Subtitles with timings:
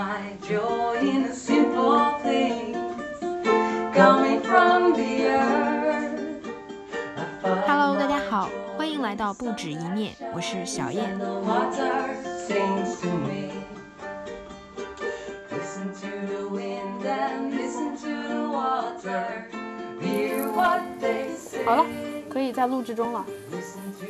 [0.00, 2.74] my joy in a simple things
[3.94, 6.40] coming from the earth.
[7.66, 11.18] Hello，大家好欢迎来到不止一面，我是小燕 when。
[11.18, 12.16] the water
[12.48, 13.50] sings to me.
[15.50, 19.26] Listen to the wind and listen to the water.
[20.00, 21.62] Hear what they say.
[21.66, 21.84] 好了，
[22.30, 23.26] 可以在录制中了。
[23.52, 24.06] Listen to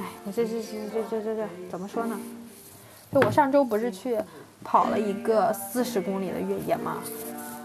[0.00, 2.18] 哎，我这这这这这这这怎么说呢？
[3.12, 4.18] 就我上周不是去
[4.64, 6.98] 跑了一个四十公里的越野吗？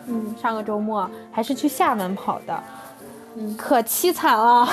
[0.07, 2.63] 嗯，上个周末还是去厦门跑的，
[3.35, 4.67] 嗯，可凄惨了，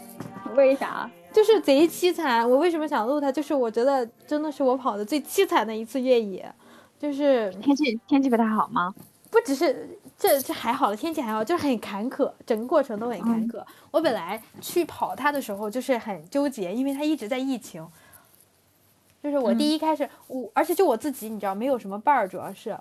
[0.54, 1.10] 为啥？
[1.32, 2.48] 就是贼凄惨。
[2.48, 3.30] 我为什么想录它？
[3.32, 6.52] 就是我觉得真的是我跑的最凄惨的一次越野，
[6.98, 8.94] 就是天气天气不太好吗？
[9.30, 13.62] 不只是这这还好了，天气还好，就是很坎坷，整个过程都很坎坷。
[13.90, 17.86] 我本来去跑它的时候就是很纠结，因为它一直在疫情。
[19.22, 22.78] 就是我第一开始，我而且就我自己，你知道没有什么伴儿，主要是。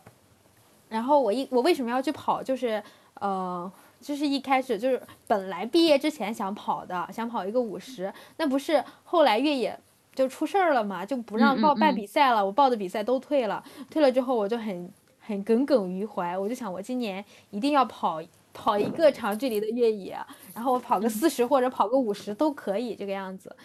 [0.89, 2.44] 然后我一我为什么要去跑？
[2.44, 2.81] 就是
[3.16, 9.77] 呃，就是一开始就是本来毕业之前想跑的，想跑一个五十，那不是后来越野
[10.14, 14.89] 就出事儿了嘛，就不让报办比赛了，我报的比赛都退了，退了之后我就很
[15.25, 18.21] 很耿耿于怀，我就想我今年一定要跑
[18.53, 20.17] 跑一个长距离的越野，
[20.53, 23.55] 然后我跑个四十或者跑个五十都可以这个样子。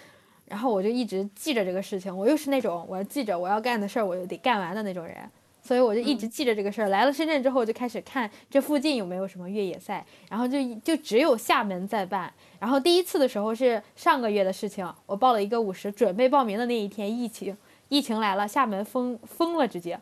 [0.47, 5.17] 然后我就一直记着这个事情，我又是那种我要记着我要干的事儿，我就得干完的那种人，
[5.63, 6.89] 所以我就一直记着这个事儿。
[6.89, 12.33] 来了深圳之后，就开始看这附近有没有什么越野赛，然后就就只有厦门在办。
[12.59, 17.57] 然后第一次的时候是上个月的事情，我报了一个五十，准备报名的那一天，疫情
[17.89, 20.01] 疫情来了，厦门封封了，直接。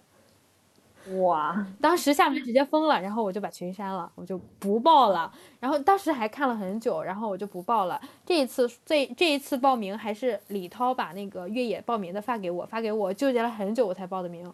[1.17, 5.33] 哇， 当时厦门直接封了，然后我就把群删了，我就不报了。
[5.59, 8.01] 然后当时还看了很久，然后我就不报了。
[8.27, 14.53] 这一次这这一次报名还是李涛把那个越野报名的发给我，发给我，纠结了很久我才报的名。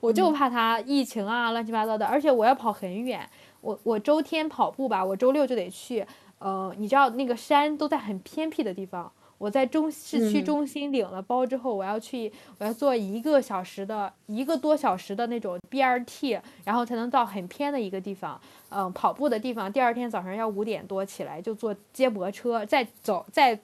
[0.00, 3.28] 我就怕他疫情啊，乱七八糟的，而且我要跑很远。
[3.60, 6.06] 我我周天跑步吧，我周六就得去。
[6.38, 9.10] 呃，你知道那个山都在很偏僻的地方。
[9.38, 18.40] 我在中市区嗯中心领了包之后，我要去，我要坐一个小时的一个多小时的那种 BRT，然后才能到很偏的一个地方。
[18.70, 23.58] 嗯，跑步的地方，第二天早上要五点多起来就坐接驳车，再走再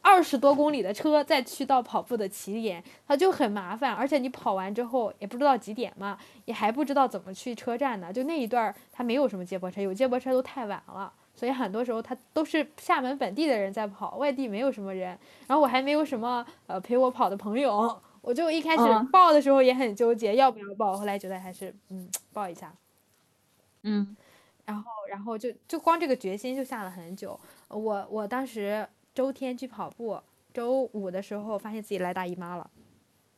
[0.00, 3.92] 二十多公里的车，再去到跑步的起点，它就很麻烦。
[3.92, 8.12] 而且你跑完之后也不知道几点嘛，也还不知道怎么去车站呢。
[8.12, 11.12] 就那一段儿它没有什么接驳车，有接驳车都太晚了。
[11.40, 15.18] 所以很多时候他都是厦门本地的人在跑，外地没有什么人。
[15.46, 22.70] 然后我还没有什么呃陪我跑的朋友，我就一开始嗯报的时候也很纠结要不要报，后来觉得还是嗯报一下。
[23.84, 24.14] 嗯，
[24.66, 27.40] 然后然后就就光这个决心就下了很久。
[27.68, 30.20] 呃我我当时周天去跑步，
[30.52, 32.70] 周五的时候发现自己来大姨妈了。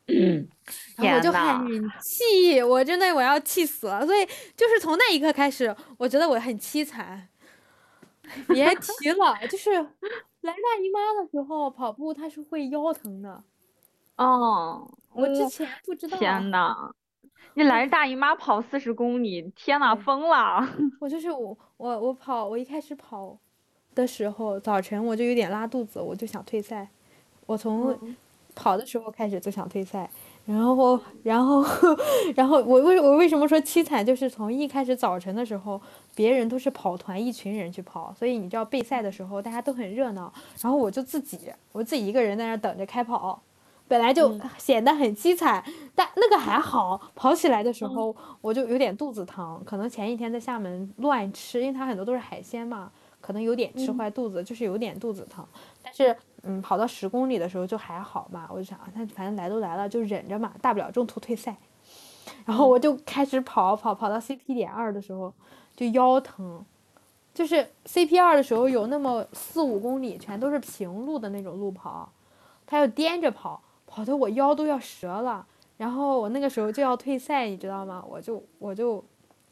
[0.99, 4.05] 然后我就很气，我真的我要气死了。
[4.05, 4.27] 所以
[4.57, 7.29] 就是从那一刻开始，我觉得我很凄惨。
[8.49, 13.43] 别提了，就是来大姨妈的时候跑步，它是会腰疼的。
[14.17, 16.93] 哦，我之哦前不知道，天呐，
[17.55, 20.67] 你来大姨妈跑四十公里，天呐，疯了！
[21.01, 23.37] 我就是我我我跑，我一开始跑
[23.95, 26.89] 的时候，早晨我就有点拉肚子，我就想退赛。
[27.47, 28.17] 我从
[28.55, 30.09] 跑的时候开始就想退赛，
[30.45, 31.65] 然后然后
[32.35, 35.81] 然后我为我为什么说凄惨，就是从一开始早晨的时候，
[36.15, 41.39] 别人都是跑团一群人去跑，所以你知道备赛的时候大家都很热闹，然后我就自己
[41.71, 43.41] 我自己一个人在那等着开跑。
[43.89, 45.63] 本来就显得很凄惨，
[45.95, 52.91] 但那个还好，跑起来的时候我就有点肚子疼，可能前一天在厦门乱吃，因为它很多都是海鲜嘛，
[53.23, 55.43] 可能有点吃坏肚子，就是有点肚子疼。
[55.83, 61.57] 但是，嗯，跑到十公里的时候就还好嘛，我就想，啊那反正来都来了，就忍着嘛，大不了中途退赛。
[62.45, 65.33] 然后我就开始跑跑跑到 CP 点二的时候，
[65.75, 66.65] 就腰疼，
[67.33, 72.13] 就是 CP 二的时候有那么四五公里全都是平路的那种路跑，
[72.67, 75.47] 他要颠着跑，跑的我腰都要折了。
[75.79, 78.05] 然后我那个时候就要退赛，你知道吗？
[78.09, 79.03] 我就我就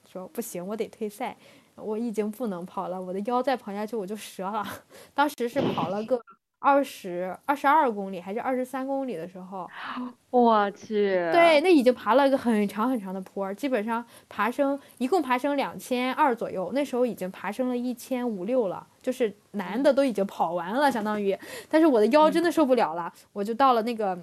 [0.09, 1.37] 说不行，我得退赛，
[1.83, 4.65] 我已经不能跑了，我的腰再跑下去我就折了。
[5.15, 6.21] 当时是跑了个
[6.59, 9.67] 二十二十二公里还是二十三公里的时候，
[10.31, 21.37] 我去，对，，那已经爬了一个很长很长的坡儿，基本上爬升一共爬升两千二左右，那时候已经爬升了一千五六了，就是男的都已经跑完了，相当于，
[21.71, 24.17] 但是我的腰真的受不了了，我就到了那个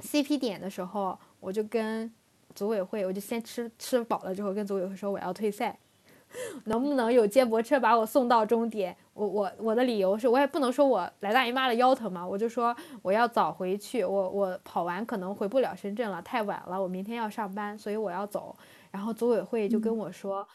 [0.00, 2.08] CP 点的时候，我就跟
[2.54, 5.76] 组委会，我就先吃吃饱了之后跟组委会说我要退赛，
[6.64, 8.96] 能不能有接驳车把我送到终点？
[9.14, 18.56] 我我我的理由是我也不能说我来大姨妈了腰疼嘛，我就说我要早回去，我我跑完可能回不了深圳了，太晚了，我明天要上班，所以我要走。
[18.90, 20.46] 然后组委会就跟我说，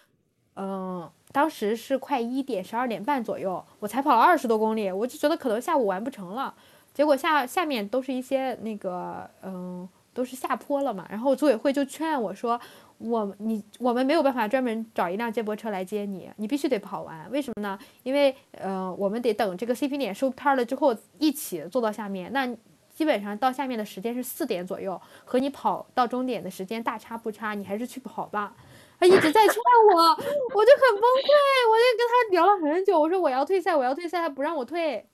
[0.55, 6.53] 嗯，当时是快一点，十二点半左右，我才跑了二十多公里，我就觉得可能下午完不成了。
[6.93, 11.05] 结果下下面都是一些那个，嗯，都是下坡了嘛。
[11.09, 12.59] 然后组委会就劝我说，
[12.99, 17.29] 我你我们没有办法专门找一辆接驳车来接你，你必须得跑完。
[17.31, 17.79] 为什么呢？
[18.03, 22.47] 因为呃，我们得等这个 CP 点收摊了之后一起坐到下面，那
[22.93, 28.53] 基本上到下面的时间是四点左右，和你跑到终点的时间大差不差，你还是去跑吧。
[28.99, 29.55] 他一直在劝
[29.95, 31.31] 我，我就很崩溃，
[31.71, 35.07] 我就跟他聊了很久，我说我要退赛，我要退赛，他不让我退。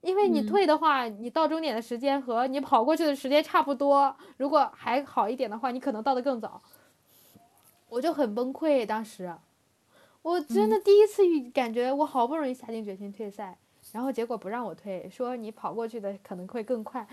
[0.00, 4.16] 因为你退的话，你到终点的时间和你跑过去的时间差不多。
[4.38, 6.58] 如果还好一点的话，你可能到的更早。
[7.88, 9.34] 我就很崩溃，当时，
[10.22, 13.56] 我真的第一次遇感觉我好不容易下定决心退赛，
[13.92, 17.06] 然后结果不让我退，说你跑过去的可能会更快。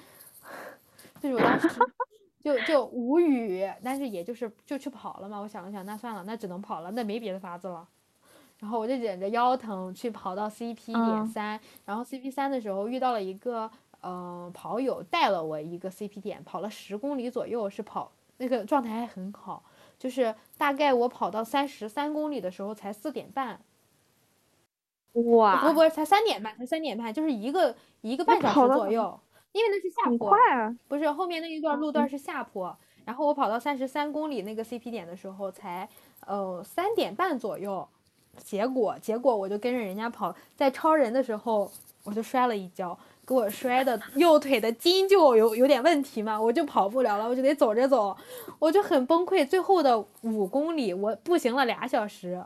[1.22, 1.69] 就是我当时
[2.44, 5.39] 就就无语，但是也就是就去跑了嘛。
[5.39, 7.88] 我想了想，那算了，那只能跑了，那没别的法子了。
[8.60, 13.69] 然后我就忍着腰疼去跑到 CP 点三，然后 CP 三的时候遇到了一个
[14.01, 19.63] 嗯跑友带了我一个 CP 点，跑了十公里左右，是跑那个状态还很好，
[19.98, 23.60] 就是大概我跑到三十三公里的时候才四点半，
[25.14, 29.20] 哇，不不才三点半，才三点半，就是一个一个半小时左右，
[29.52, 30.36] 因为那是下坡，
[30.88, 35.88] 不是后面那一段路段是下坡，然后我跑到三十三公里那个 CP 点的时候才
[36.26, 37.88] 呃三点半左右。
[38.38, 41.72] 结果，结果我就跟着人家跑，在超人的时候，
[42.04, 48.16] 我就摔了一跤，给我摔的右腿的筋就有有点问题嘛，我就跑不了了，我就得走着走，
[48.60, 49.48] 我就很崩溃。
[49.48, 52.44] 最后的五公里，我步行了俩小时，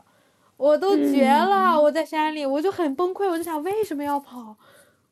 [0.56, 1.80] 我都绝了。
[1.80, 4.56] 我在山里，我就很崩溃，我就想为什么要跑，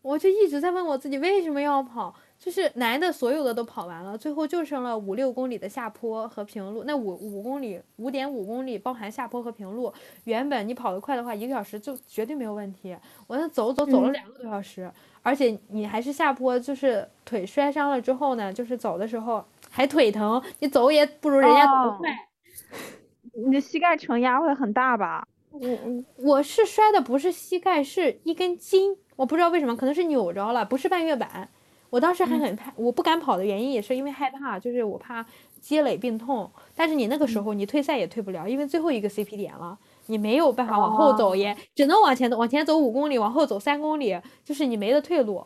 [0.03, 2.15] 我就一直在问我自己为什么要跑。
[2.39, 6.85] 就是男的所有的都跑完了，最后就剩了五六公里的下坡和平路。
[6.85, 9.93] 那五五公里，五点五公里包含下坡和平路。
[10.23, 12.97] 原本你跑得快的话，一个小时就绝对没有问题。
[13.27, 14.89] 我那走走走了两个多小时，
[15.23, 22.09] 而且你还是下坡，就是腿摔伤了之后呢，就是走的时候还腿疼，你走也不如人家走得快。
[23.45, 25.27] 你的膝盖承压会很大吧？
[25.51, 31.49] 我我我是摔的不是膝盖，是一根筋，我不知道为什么，可能是扭着了，不是半月板。
[31.91, 35.25] 我当时还很怕，我不敢跑的原因也是因为害怕，就是我怕
[35.61, 36.51] 积累病痛。
[36.75, 45.45] 但是你那个时候你退赛也退不了，因为最后一个 CP 点了，你没有办法往后走，也只能往前走，往前走五公里，往后走三公里，就是你没得退路，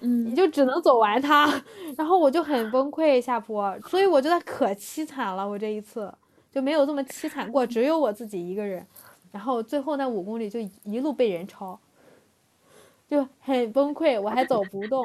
[0.00, 1.62] 嗯，你就只能走完它。
[1.96, 6.12] 然后我就很崩溃下坡，所以我觉得可凄惨了，我这一次
[6.50, 8.86] 就没有这么凄惨过，只有我自己一个人。
[9.32, 11.78] 然后最后那五公里就一路被人超，
[13.08, 15.04] 就很崩溃，我还走不动。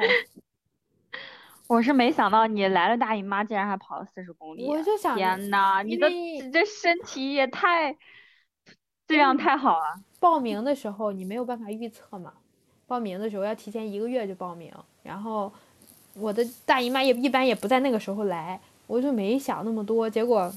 [1.68, 4.66] 我是没想到你来了大姨妈，竟然还跑了四十公里。
[4.66, 6.08] 我就想，天呐，你的
[6.52, 7.92] 这身体也太
[9.08, 10.00] 质量太好了。
[10.20, 12.32] 报名的时候你没有办法预测嘛，
[12.86, 14.72] 报名的时候要提前一个月就报名，
[15.02, 15.52] 然后
[16.14, 20.08] 我的大姨妈也一般也不在那个时候来，我就没想那么多。
[20.08, 20.52] 结果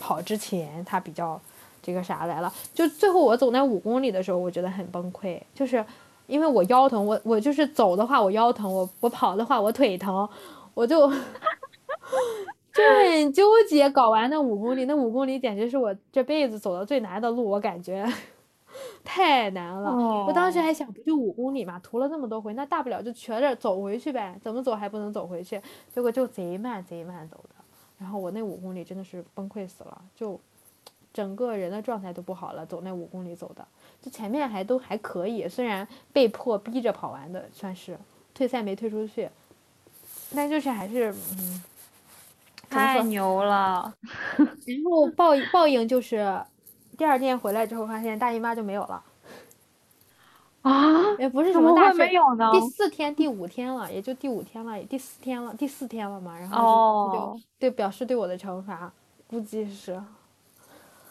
[0.00, 1.40] 跑之前她比较
[1.82, 5.84] 这个啥来了，就最后我走那五公里的时候，我觉得很崩溃，就是
[6.26, 10.28] 因为我腰疼，我我就是走的话我腰疼，我我跑的话我腿疼。
[10.74, 11.08] 我就
[12.74, 12.82] 就
[13.12, 18.04] 很纠结，搞完那五公里，那五公里简直是我这辈子走的最难的路，我感觉
[19.04, 20.24] 太难了。
[20.26, 25.62] 我当时还想，不就五公里嘛，涂了那么多回，那大不了就瘸着走回去呗，怎么走还不能走回去？
[25.94, 27.54] 结果就贼慢贼慢走的，
[27.98, 30.40] 然后我那五公里真的是崩溃死了，就
[31.12, 32.66] 整个人的状态都不好了。
[32.66, 33.64] 走那五公里走的，
[34.04, 37.98] 就前面还都还可以，虽然被迫逼着跑完的，算是
[38.34, 39.30] 退赛没退出去。
[40.34, 41.62] 但就是还是嗯，
[42.68, 43.94] 太牛了。
[44.36, 44.46] 然
[44.84, 46.38] 后报报应就是，
[46.98, 49.02] 第二天回来之后发现大姨妈就没有了。
[50.60, 50.92] 啊？
[51.18, 51.98] 也不是什么大事。
[51.98, 52.50] 没有呢？
[52.52, 56.38] 第四天、第五天了，也就第五天了，第四天了，第四天了嘛。
[56.38, 58.92] 然后就对表示对我的惩罚，
[59.26, 59.98] 估计是。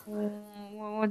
[0.05, 0.43] 嗯，
[0.77, 1.07] 我我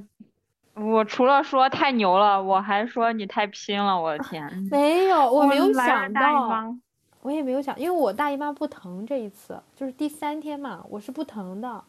[0.75, 4.51] 我除了说太牛了，我还说你太拼了，我的天。
[4.71, 6.75] 没有，我没有想到。
[7.21, 11.85] 我也没有想，因为我大姨妈不疼，这一次就是第三天嘛，我是不疼的，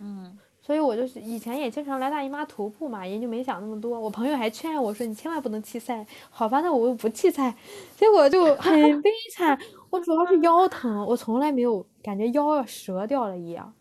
[0.00, 4.00] 嗯，所以我就是以前也经常来大姨妈徒步嘛，也就没想那么多。
[4.00, 7.54] 我朋友还劝我说：“你千万不能弃赛。”好吧，那我又不弃赛，
[7.94, 9.56] 结果就 很悲惨。
[9.90, 13.72] 我主要是腰疼，我从来没有感觉腰要折掉了一样。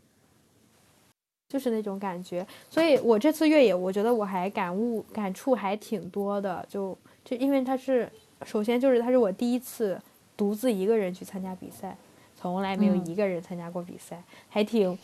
[1.50, 2.46] 就是那种感觉。
[2.70, 6.65] 所以我这次越野，我觉得我还感悟感触还挺多的。
[6.70, 8.10] 就就因为它是，
[8.46, 10.00] 首先就是它是我第一次
[10.38, 11.98] 独自一个人去参加比赛，
[12.39, 14.98] 从来没有一个人参加过比赛，还挺，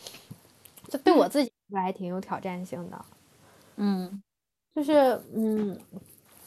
[0.88, 3.04] 就对我自己来说还挺有挑战性的。
[3.76, 4.22] 嗯，
[4.74, 5.78] 就是嗯，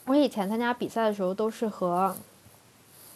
[0.06, 2.16] 我以前参加比赛的时候都是和，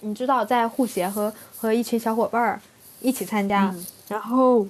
[0.01, 2.61] 你知道，在护协和和一群小伙伴儿
[3.01, 3.73] 一起参加，
[4.07, 4.67] 然后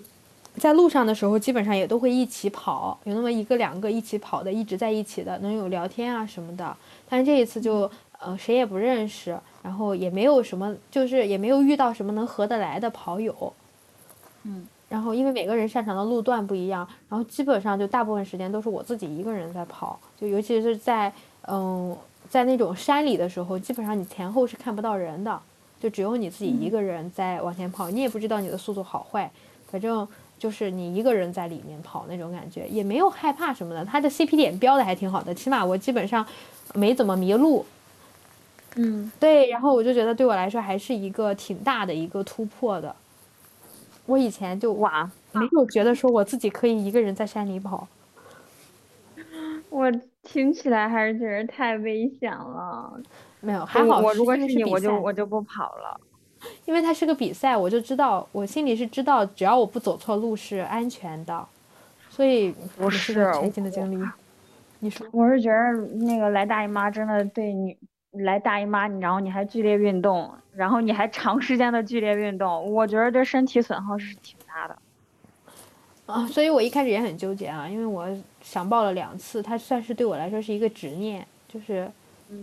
[0.57, 6.75] 在路上的时候基本上也都会一起跑，有那么一个两个一起跑的，一直在一起的，能有聊天啊什么的。
[7.09, 13.53] 但是这一次就呃谁也不认识，然后也没有什么，就是也没有遇到什么能合得来的跑友。
[14.43, 14.67] 嗯。
[14.89, 21.11] 然后，因为每个人擅长的路段不一样，然后基本上就大部分时间都是我自己一个人在跑，就尤其是在
[21.47, 21.97] 嗯
[22.29, 25.41] 在那种山里的时候，基本上你前后是看不到人的，
[25.81, 29.31] 就只有你自己一个人在往前跑，你也不知道你的速度好坏，
[29.65, 30.07] 反正
[30.43, 33.85] 就是你一个人在里面跑那种感觉，也没有害怕什么的。
[33.85, 36.25] 它的 CP 点标的还挺好的，起码我基本上
[36.73, 37.65] 没怎么迷路。
[38.75, 42.93] 嗯，对，然后我就觉得对我来说还是一个挺大的一个突破的。
[44.05, 47.87] 我以前就哇，没有觉得说我自己可以一个人在山里跑。
[49.71, 49.89] 我
[50.23, 52.99] 听起来还是觉得太危险了。
[53.39, 55.97] 没有，还好我如果是你，我就我就不跑了。
[56.65, 61.45] 因为它是个比赛，我就知道，我心里是知道，只要我不走错路是安全的，
[62.09, 64.05] 所以不是个全新的经历。
[64.79, 65.71] 你说，我是觉得
[66.05, 67.77] 那个来大姨妈真的对你
[68.11, 74.77] 来大姨妈，然后你还剧烈运动，然后你还长时间的剧烈运动，我觉得对身体损耗是挺大的。
[76.05, 78.05] 啊，所以我一开始也很纠结啊，因为我
[78.41, 81.89] 想报了两次，它算是对我来说是一个执念，就是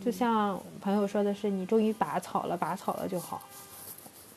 [0.03, 3.43] 就像朋友说的是，你终于拔草了，拔草了就好。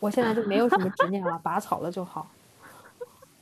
[0.04, 2.28] 我现在就没有什么执念了，拔草了就好。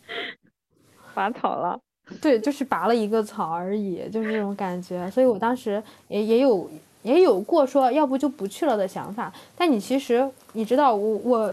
[1.15, 1.79] 拔草了？
[2.21, 5.09] 对，就是拔了一个草而已，就是这种感觉。
[5.09, 6.69] 所以我当时也也有
[7.01, 9.33] 也有过说要不就不去了的想法。
[9.57, 11.51] 但你其实你知道，我我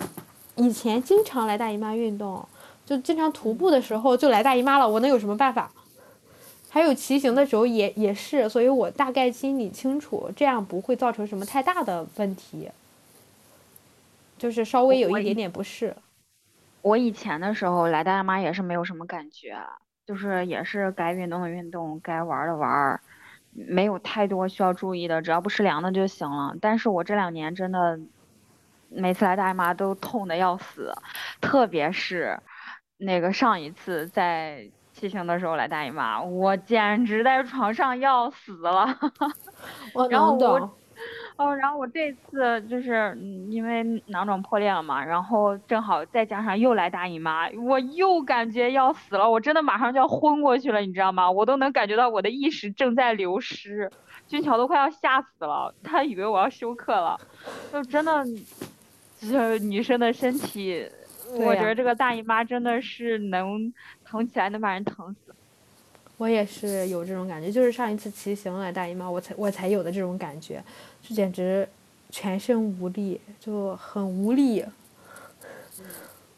[0.57, 2.47] 以前经常来大姨妈运动，
[2.85, 5.71] 就经常徒步的时候就来大姨妈了，我能有什么办法？
[6.69, 12.69] 还有骑行的时候也也是，所以我大概心里清楚，这样不会造成什么太大的问题。
[14.39, 15.95] 就是稍微有一点点不适。
[16.81, 19.59] 我以前的时候来大姨妈也是没有什么感觉，
[20.07, 22.99] 就是也是该运动的运动，该玩的玩，
[23.53, 26.57] 没有太多需要注意的，只要不吃凉的就行了。
[26.61, 27.99] 但是我这两年真的，
[28.89, 30.95] 每次来大姨妈都痛的要死，
[31.41, 32.41] 特别是
[32.97, 38.97] 那个上一次在骑行的时候来大姨妈，我简直在床上要死了。
[40.09, 40.78] 然后我。
[41.39, 43.17] 哦，然后我这次就是
[43.49, 51.31] 因为囊肿破裂了嘛，然后正好再加上又来大姨妈，我又感觉要死了，我真的马上就要昏过去了，你知道吗？
[51.31, 53.89] 我都能感觉到我的意识正在流失，
[54.27, 57.17] 俊乔都快要吓死了，他以为我要休克了，
[57.73, 58.25] 就真的，
[59.21, 60.85] 这女生的身体，
[61.39, 63.73] 我觉得这个大姨妈真的是能
[64.05, 65.33] 疼起来能把人疼死。
[66.19, 70.63] 我也是有这种感觉，就是上一次骑行来大姨妈，我才我才有的这种感觉。
[71.01, 71.67] 就简直
[72.11, 74.65] 全身无力，就很无力。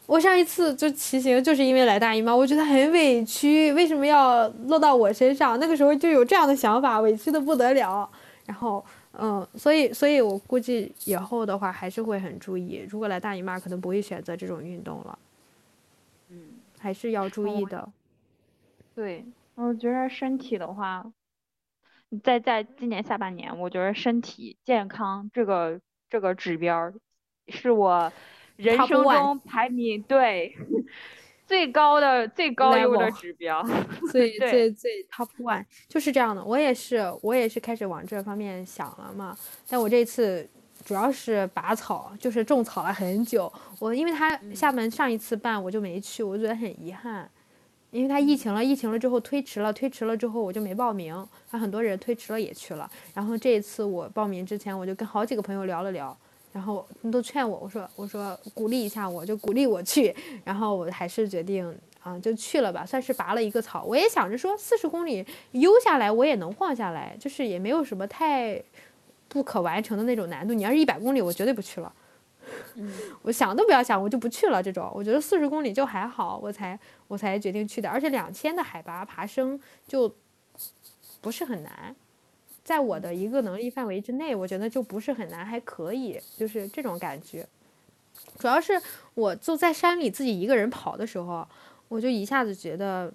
[0.05, 5.59] 我上一次就骑行，就是因为来大姨妈，我觉得很委屈，为什么要落到我身上？
[5.59, 8.07] 那个时候就有这样的想法，委屈的不得了。
[8.45, 8.83] 然后，
[9.13, 12.85] 嗯，所以，所以我估计以后的话还是会很注意。
[12.89, 15.19] 如果来大姨妈，可能不会选择这种运动了。
[16.29, 16.39] 嗯，
[16.77, 17.87] 还是要注意的。
[18.93, 19.23] 对，
[19.55, 21.11] 我觉得身体的话。
[22.25, 25.79] 在在今年下半年，我觉得身体健康这个
[26.09, 26.91] 这个指标，
[27.47, 28.11] 是我
[28.57, 30.53] 人生中排名对
[31.47, 33.65] 最高的最高优的指标。
[34.11, 36.43] 最最最 top one 就是这样的。
[36.43, 39.33] 我也是，我也是开始往这方面想了嘛。
[39.69, 40.45] 但我这次
[40.83, 43.49] 主要是拔草，就是种草了很久。
[43.79, 47.31] 我因为他厦门上一次办我就没去，我觉得很遗憾。
[47.91, 51.27] 因为他疫情了，疫情了之后推迟了，推迟了之后我就没报名。
[51.49, 52.89] 他很多人推迟了也去了。
[53.13, 56.17] 然后这一次我报名之前，我就跟好几个朋友聊了聊，
[56.53, 60.15] 然后他们都劝我，我说我说鼓励一下我，就鼓励我去。
[60.45, 63.83] 然后我还是决定啊，就去了吧，算是拔了一个草。
[63.83, 68.63] 我也想着说四十公里悠下来我也能晃下来，就是也没有什么太
[69.27, 70.53] 不可完成的那种难度。
[70.53, 71.91] 你要是一百公里，我绝对不去了。
[72.75, 72.91] 嗯，
[73.23, 74.61] 我想都不要想，我就不去了。
[74.61, 77.89] 这种我觉得四十公里就还好，我才我才决定去的。
[77.89, 80.13] 而且两千的海拔爬升就
[81.21, 81.95] 不是很难，
[82.63, 87.47] 在我的一个能力范围之内，我觉得就不是很难，还可以，就是这种感觉。
[88.37, 88.79] 主要是
[89.13, 91.47] 我就在山里自己一个人跑的时候，
[91.87, 93.11] 我就一下子觉得，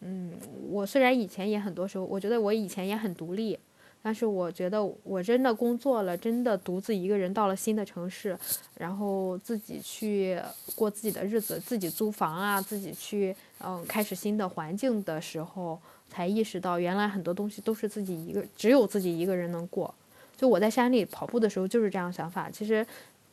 [0.00, 0.32] 嗯，
[0.70, 3.58] 我虽然以前也很多时候，我觉得我以前也很独立，
[4.02, 8.38] 但是我觉得我真的工作了，真的独自一个人到了新的城市，
[8.76, 10.40] 然后自己去
[10.74, 15.78] 过自己的日子，自己租房啊，自己去嗯开始新的环境的时候，
[16.08, 19.92] 才意识到原来很多东西都是自己一个，只有自己一个人能过。
[20.36, 22.86] 就我在山里跑步的时候就是这样想法，其实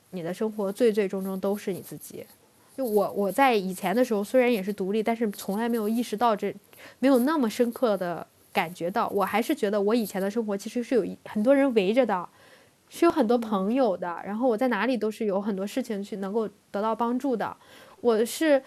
[0.10, 2.26] 你的生活最最终终都是你自己。
[2.76, 6.54] 就我我在以前的时候虽然也是独立，但是从来没有意识到这，
[7.00, 9.10] 没有那么深刻的感觉到。
[9.10, 12.30] 我还是觉得我以前的生活其实是有很多人围着的，
[12.90, 17.58] 是有很多朋友的，然后我在哪里都是有很多事情去能够得到帮助的。
[18.00, 18.64] 我是，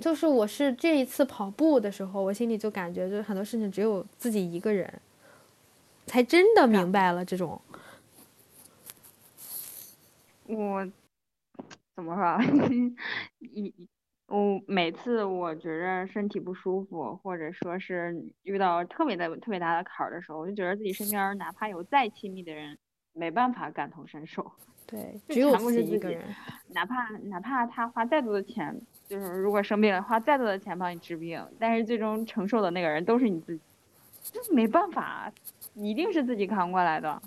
[0.00, 4.90] 就是我是这一次跑步的时候，我心里就感觉就是很多事情只有自己一个人，
[6.06, 7.60] 才真的明白了这种。
[10.46, 10.88] 我。
[11.96, 12.38] 怎么说？
[13.40, 13.72] 一
[14.28, 22.76] 我每次我觉着身体不舒服，或者说是遇到特别的特别大的坎儿的时候，我就觉得自己身边哪怕有再亲密的人，
[23.12, 24.50] 没办法感同身受。
[24.86, 26.22] 对，只有自己一个人。
[26.68, 28.76] 哪怕哪怕他花再多的钱，
[29.08, 33.60] 就是如果生病了，花再多的钱帮你治病，但是最终承受的那个人都是你自己，
[34.32, 35.32] 这没办法，
[35.74, 37.20] 一定是自己扛过来的。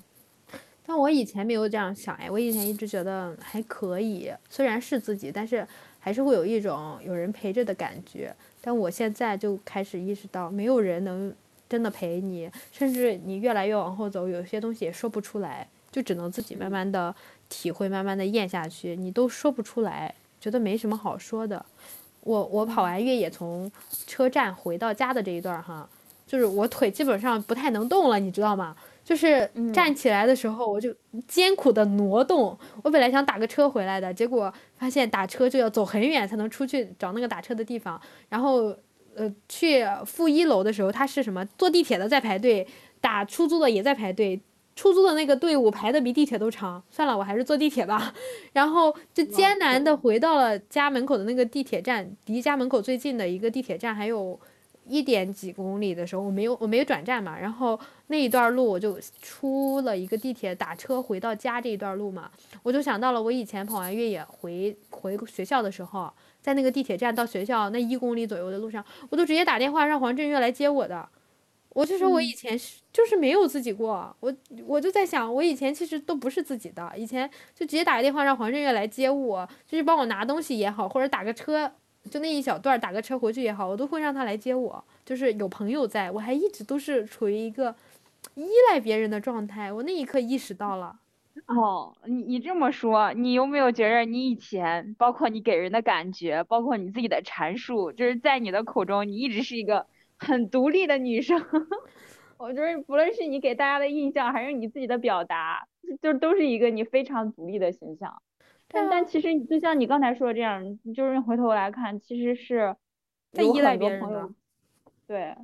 [0.85, 5.67] 但我以前没有这样想哎，我以前一直觉得还可以，虽然是自己，但是
[5.99, 8.35] 还是会有一种有人陪着的感觉。
[8.61, 11.33] 但我现在就开始意识到，没有人能
[11.67, 17.13] 真的陪你，甚至你越来越往后走，有些东西也说不出来，就只能自己慢慢的
[17.47, 18.95] 体会，慢慢的咽下去。
[18.95, 21.65] 你都说不出来，觉得没什么好说的。
[22.21, 23.71] 我我跑完越野从
[24.05, 25.89] 车站回到家的这一段哈，
[26.27, 28.75] 就是我腿基本上不太能动了，你知道吗？
[29.03, 30.93] 就是站起来的时候，我就
[31.27, 32.55] 艰苦的挪动。
[32.83, 37.99] 我本来想打个车回来的，结果发现打车就要走很远才能出去找那个打车的地方。
[38.29, 38.75] 然后，
[39.15, 41.43] 呃，去负一楼的时候，他是什么？
[41.57, 42.67] 坐地铁的在排队，
[43.01, 44.39] 打出租的也在排队。
[44.75, 46.81] 出租的那个队伍排的比地铁都长。
[46.89, 48.13] 算了，我还是坐地铁吧。
[48.53, 54.39] 然后就艰难的回到了家门口的那个地铁站，离家门口最近的一个地铁站还有。
[54.89, 62.31] 一点几公里的时候，我没有我没有转站嘛，然后那一段路我就出了一个地铁，打车回到家这一段路嘛，
[62.63, 71.07] 我就想到了我以前跑完越野回回学校的时候，在那个地铁站到学校那一公里左右的路上，我都直接打电话让黄振岳来接我的。
[71.69, 74.33] 我就说我以前是就是没有自己过，我
[74.65, 81.71] 我就在想，我以前其实都不是自己的，以前就直接打个电话让黄振岳来接我，就是帮我拿东西也好，或者打个车。
[82.09, 84.83] 就那一小段打个车回去也好，我都会让他来接我。
[85.05, 87.75] 就是有朋友在，我还一直都是处于一个
[88.35, 89.71] 依赖别人的状态。
[89.71, 90.99] 我那一刻意识到了。
[91.47, 99.85] 哦，你你这么说，你有没有觉得你以前，包括你给人的感觉，包括你自己的阐述，就是在你的口中，你一直是一个
[100.17, 101.39] 很独立的女生？
[102.37, 105.67] 我觉得不论是你给大家的印象，还是你自己的表达，
[106.01, 108.21] 就都是一个你非常独立的形象。
[108.71, 110.63] 但但其实就像你刚才说的这样，
[110.95, 112.75] 就是回头来看，其实是
[113.31, 114.29] 在依赖别人的。
[115.07, 115.35] 对，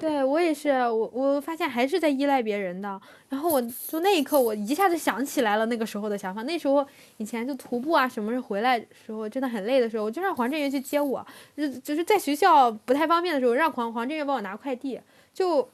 [0.00, 3.00] 对我也是，我我发现还是在依赖别人的。
[3.28, 6.42] 然后我就那一刻，我一下子想起来了那个时候的想法。
[6.42, 6.84] 那时候
[7.18, 11.24] 以前就徒步啊，什么时候回来时候真的很累的时候，我就让黄振宇去接我。
[11.56, 15.00] 就就是在学校不太方便的时候，让黄黄振宇帮我拿快递，
[15.32, 15.68] 就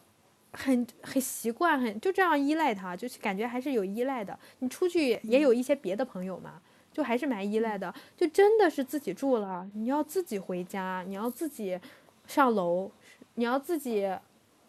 [0.53, 4.39] 很很习惯，很就这样依赖他，就是感觉还是有依赖的。
[4.59, 6.61] 你出去也有一些别的朋友嘛，
[6.93, 7.95] 就还是蛮依赖的。
[8.17, 11.79] 就真的是自己住了，你要自己回家，你要自己。
[12.27, 12.89] 上楼，
[13.35, 14.09] 你要自己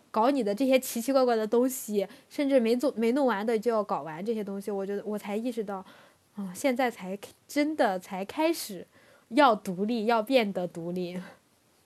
[0.09, 4.71] 搞你的这些奇奇怪怪的东西，甚至没做没弄完的就要搞完这些东西。
[4.71, 5.85] 我觉得我才意识到，
[6.33, 7.15] 啊，现在才
[7.47, 8.87] 真的才开始
[9.29, 11.21] 要独立，要变得独立。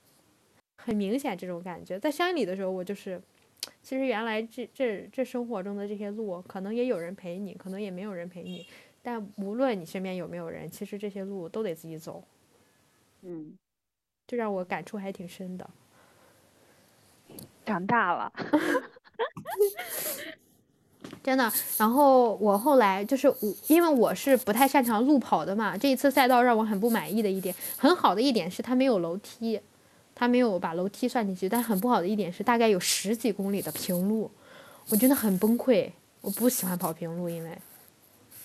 [0.77, 3.21] 很明显这种感觉，在山里的时候，我就是，
[3.81, 8.65] 其实原来这这这生活中的这些路，可能也有人陪你，可能也没有人陪你，
[9.01, 12.23] 但无论你身边有没有人，其实这些路都得自己走。
[13.21, 13.57] 嗯。
[14.27, 15.69] 这让我感触还挺深的。
[17.63, 18.33] 长大了，
[21.21, 21.51] 真的。
[21.77, 23.35] 然后我后来就是我，
[23.67, 25.77] 因为我是不太擅长路跑的嘛。
[25.77, 29.61] 这一次赛道让我很不满意的一点，很好的一点是它没有楼梯，
[30.15, 31.47] 它没有把楼梯算进去。
[31.47, 34.31] 但很不好的一点是，大概有十几公里的平路，
[34.89, 35.91] 我真的很崩溃。
[36.21, 37.51] 我不喜欢跑平路，因为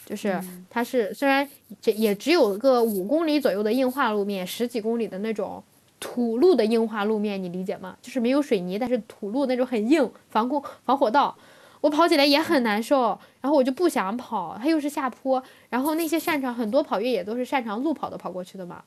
[0.04, 1.48] 就是它是虽然
[1.80, 5.62] 这也只有个五公里左右的硬化路面，十几公里的那种。
[6.02, 7.94] 土路的硬化路面，你理解吗？
[8.00, 11.36] 就是没有水泥，但是土路那种很硬，防空防火道，
[11.82, 13.08] 我跑起来也很难受。
[13.42, 15.42] 然后我就不想跑，它又是下坡。
[15.68, 18.82] 然后那些擅长很多跑越野都是擅长路跑的跑过去的嘛。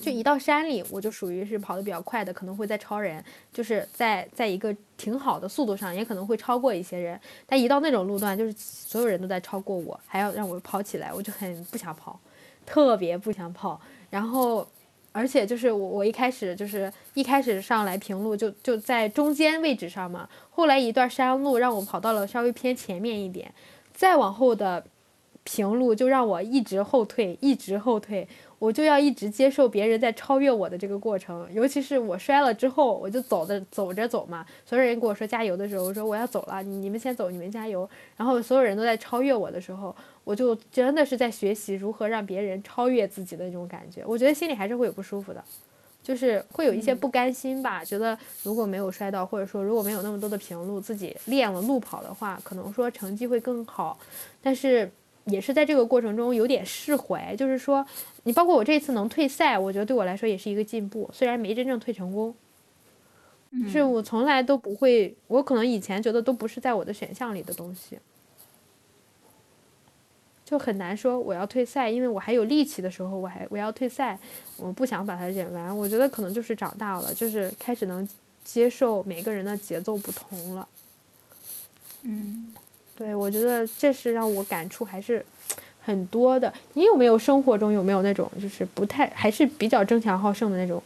[0.00, 7.20] 就一到山里，我就属于是跑得比较快的，可能会在超人，就是在在一个挺好的速度上，也可能会超过一些人。
[7.46, 12.18] 但一到那种路段，就是所有人都在超过我，还要让我跑起来，我就很不想跑，
[12.64, 13.80] 特别不想跑。
[14.08, 14.66] 然后，
[15.12, 23.52] 而且就是我我一开始就是一开始上来平路就就在中间位置上嘛，后来一段山路让我跑到了稍微偏前面一点，
[23.92, 24.84] 再往后的
[25.44, 28.28] 平路就让我一直后退，一直后退。
[28.58, 34.44] 我就要一直接受别人在超越我的这个过程，尤其是我摔了之后，我就走的走着走嘛。
[34.66, 37.88] 所有人跟我说加油的时候，我说我要走了，你们先走，你们加油。
[38.16, 39.94] 然后所有人都在超越我的时候，
[40.24, 44.02] 我就真的是在学习如何让别人超越自己的那种感觉。
[44.04, 45.44] 我觉得心里还是会有不舒服的，
[46.02, 47.84] 就是会有一些不甘心吧。
[47.84, 53.96] 觉得如果没有摔到，或者说如果没有那么多的平路，自己练了路跑的话，可能说成绩会更好。
[54.42, 54.90] 但是。
[55.30, 57.86] 也是在这个过程中有点释怀，就是说，
[58.28, 62.34] 你包括我这次能退赛，我觉得对我来说也是一个进步，虽然没真正退成功，
[63.72, 67.98] 是我从来都不会，我可能以前觉得都不是在我的选项里的东西，
[70.44, 74.18] 就很难说我要退赛，因为我还有力气的时候，我还我要退赛，
[74.58, 78.06] 我不想把它忍完，我觉得可能就是长大了，就是开始能
[78.44, 80.68] 接受每个人的节奏不同了，
[82.02, 82.52] 嗯。
[82.94, 85.24] 对，我觉得这是让我感触还是
[85.88, 86.52] 很多的。
[86.74, 90.82] 你有没有生活中有没有那种就是不太还是比较争强好胜的那种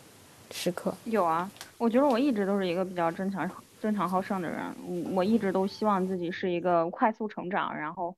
[0.52, 0.94] 时刻？
[1.06, 4.60] 有啊，我觉得我一直都是一个比较争强争强好胜的人。
[5.12, 8.14] 我一直都希望自己是一个快速成长，然后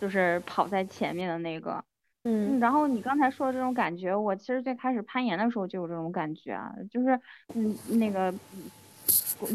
[0.00, 1.84] 就是跑在前面的那个。
[2.24, 2.58] 嗯。
[2.58, 7.20] 然后你刚才说的这种感觉，我其实最开始攀岩的时候就有这种感觉啊，就是
[7.54, 8.32] 嗯那个。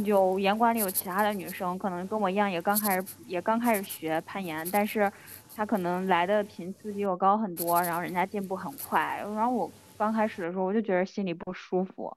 [0.03, 5.09] 有岩馆里有其他的女生，可能跟我一样，也刚开始也刚开始学攀岩，但是
[5.55, 12.15] 他可能来的频次比我高很多，然后人家进步很快，然后我刚开始的时候我就觉得心里不舒服，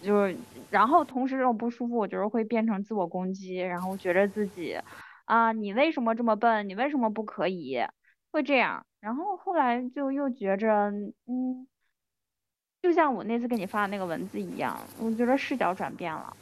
[0.00, 0.36] 就是，
[0.70, 4.78] 然后同时这种不舒服，我觉得会变成自我攻击，然后觉得自己
[5.24, 6.68] 啊，你为什么这么笨？
[6.68, 7.78] 你为什么不可以？
[8.30, 10.90] 会这样，然后后来就又觉着，
[11.26, 11.66] 嗯，
[12.80, 16.36] 就像我那次给你发的那个文字一样，我觉得视角转变了。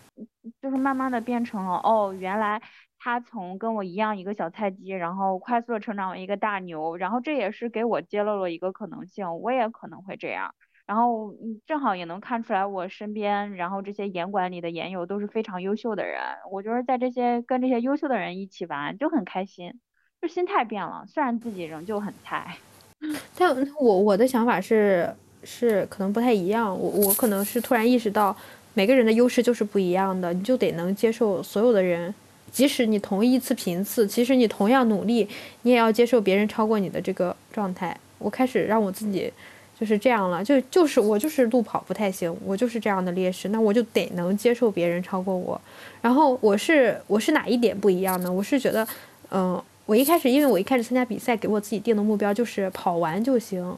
[0.61, 2.61] 就是慢慢的变成了哦，原来
[3.09, 10.55] 他从跟我一样一个小菜鸡，然后快速的成长为一个大牛，然后这也是给我揭露了一个可能性，我也可能会这样，
[10.87, 11.35] 然后
[11.67, 16.21] 正好也能看出来我身边，然后这些严管里的严友都是非常优秀的人，
[16.53, 19.73] 我觉得在这些跟这些优秀的人一起玩就很开心，
[20.21, 22.59] 就心态变了，虽然自己仍旧很菜，
[23.39, 25.11] 但我我的想法是
[25.45, 28.37] 是可能不太一样，我我可能是突然意识到。
[28.75, 32.15] 每个人的优势就是不一样的，你就得能接受所有的人，
[32.53, 35.29] 即使你同一次频次，其实你同样努力，
[35.63, 37.97] 你也要接受别人超过你的这个状态。
[38.19, 39.33] 我开始让我自己
[39.79, 45.61] 就是这样了，就就是我就是路跑不太行，我就是这样的劣势，那我就得能接受别人超过我。
[46.03, 48.33] 然后我是我是哪一点不一样呢？
[48.33, 48.87] 我是觉得，
[49.31, 53.77] 嗯，我一开始因为我一开始参加比赛，给我自己定的目标就是跑完就行。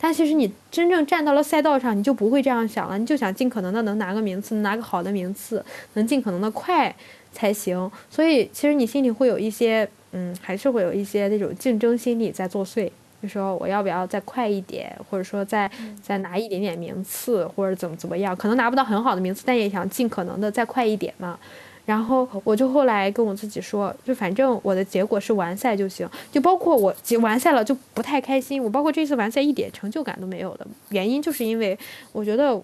[0.00, 6.94] 但其实你真正站到了赛道上，你就不会这样想了，你就想尽可能的能拿个名次，拿个好的名次，能尽可能的快
[7.34, 7.90] 才行。
[8.08, 12.90] 所以其实你心里会有一些，嗯，还是会有一些那种竞争心理在作祟，
[13.22, 15.70] 就说我要不要再快一点，或者说再
[16.02, 21.38] 再拿一点点名次，或者怎么怎么样，可能拿不到很好的名次，但也想尽可能的再快一点嘛。
[21.86, 28.62] 然后我就后来跟我自己说，就反正我的结果是完赛就行，就包括我完赛了就不太开心。
[28.62, 31.78] 我包括这次完赛一点成就感都没有的原因，就是因为
[32.12, 32.58] 我觉得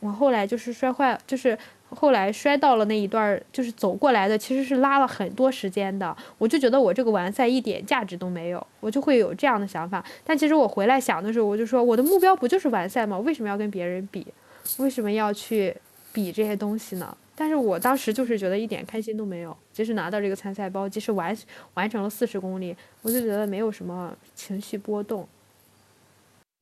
[0.00, 1.58] 我后来就是摔坏，就是
[1.90, 6.16] 后来摔到了那一段，就是走过来的其实是拉了很多时间的。
[6.38, 10.04] 我就觉得我这个完赛一点价值都没有，我就会有这样的想法。
[10.24, 13.18] 但其实我回来想的时候，我就说我的目标不就是完赛吗？
[13.18, 14.26] 为什么要跟别人比？
[14.78, 15.76] 为什么要去
[16.12, 17.16] 比这些东西呢？
[17.36, 21.36] 但是我当时就是觉得一点开心都没有，即使拿到这个参赛包，即使完
[21.74, 25.26] 完成了四十公里，我就觉得没有什么情绪波动。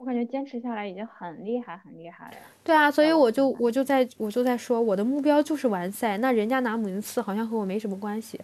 [0.03, 2.37] 我感觉坚持下来已经很厉害，很厉害了。
[2.65, 6.19] 对啊，所以我就我就在我就在说，我的目标就是完赛。
[6.19, 8.41] 那人家拿名次好像和我没什么关系，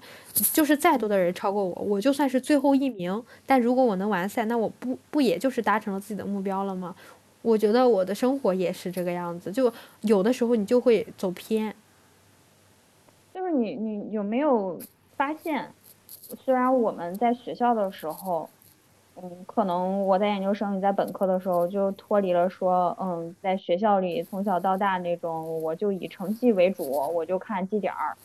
[0.52, 3.20] 就是再多的人超过我，我就算是最后一名。
[3.44, 6.94] 但如果我能完赛，那我不不也就是达成了自己的目标了吗？
[7.42, 11.74] 我觉得我的生活也是这个样子，就有的时候你就会走偏。
[13.34, 14.78] 就是你，你有没有
[15.16, 15.68] 发现，
[16.36, 18.48] 虽然我们在学校的时候，
[19.20, 28.16] 嗯，可能我在研究生，你在本科的时候就脱离了说，嗯，在学校里从小到大那种，我就以成绩为主，我就看绩点儿。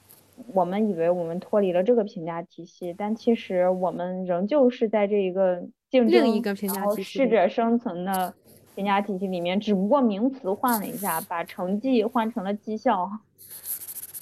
[0.53, 8.33] 我们以为我们脱离了这个评价体系，但其实我们仍旧是在这一个竞争，另一个评价体系，适者生存的
[8.75, 13.09] 评价体系里面，只不过名词换了一下，把成绩换成了绩效，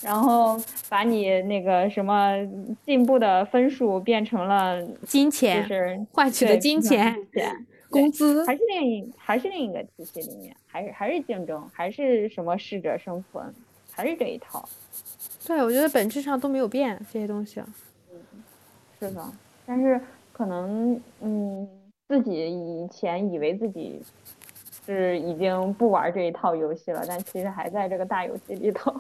[0.02, 0.60] 然后
[0.90, 2.34] 把你那个什么
[2.86, 7.66] 进步的分数变成了金钱就是换取的金钱、钱。
[7.90, 13.54] 工资，还是另一还是另一个体系里面，还是还是竞争，还是什么适者生存，
[13.92, 14.64] 还是这一套。
[15.46, 17.62] 对我觉得本质上都没有变这些东西。
[18.10, 18.18] 嗯
[18.98, 19.22] 是的，
[19.66, 20.00] 但是
[20.32, 21.68] 可能嗯，
[22.08, 24.02] 自己以前以为自己
[24.86, 28.94] 是已经不玩这一套游戏了，但其实还在这个大游戏里头。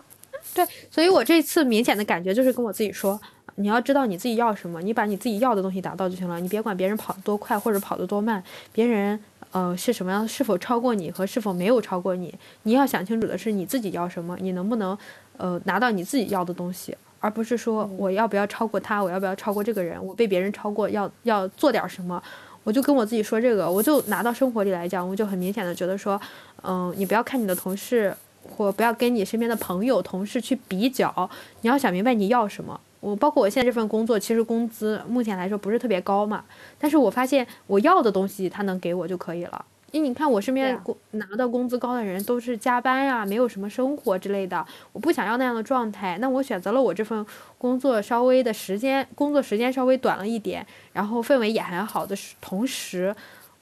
[0.53, 3.19] 对，所以我这次明显的感觉就是跟我自己说，
[3.55, 9.19] 你要知道你自己要什么，你把你自己要的东西达到就行了，你别管别人跑得多快或者跑得多慢，别人
[9.51, 14.97] 呃是什么样，是否超过你和是否没有超过你，你要想清楚的是你自己要什么，你能不能
[15.37, 22.21] 呃拿到你自己要的东西，而不是说我要不要超过他，我要不要超过这个人，我被别人超过要要做点什么。
[22.63, 26.21] 我就跟我自己说这个，我就拿到生活里来讲，我就很明显的觉得说，
[26.61, 28.15] 嗯、你不要看你的同事
[28.49, 31.29] 或不要跟你身边的朋友、同事去比较，
[31.61, 32.79] 你要想明白你要什么。
[32.99, 36.43] 我包括我现在这份工作，其实工资目前来说不是特别高嘛，
[36.77, 39.65] 但是我发现我要的东西他能给我就可以了。
[39.91, 47.25] 因为你看我身边工拿到工资高的人都是加班啊，没有什么生活之类的，我不想要那样的状态，那我选择了我这份
[47.57, 53.13] 工作稍微的时间，工作时间稍微短了一点，然后氛围也还好的时同时，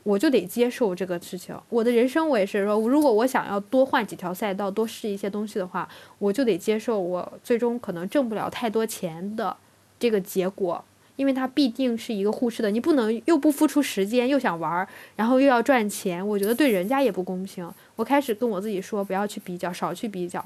[0.10, 1.56] 我就得接受这个事情。
[1.69, 9.56] 我的人生我也是说，如果我想要多换几条赛道，多试一些东西的话，我就得接受我最终可能挣不了太多钱的
[10.00, 10.84] 这个结果，
[11.15, 17.72] 因为它必定是一个互斥的，你不能又不付出时间，又想玩，然后又要赚钱，我觉得对人家也不公平。
[17.95, 20.43] 我开始跟我自己说，不要去比较，少去比较。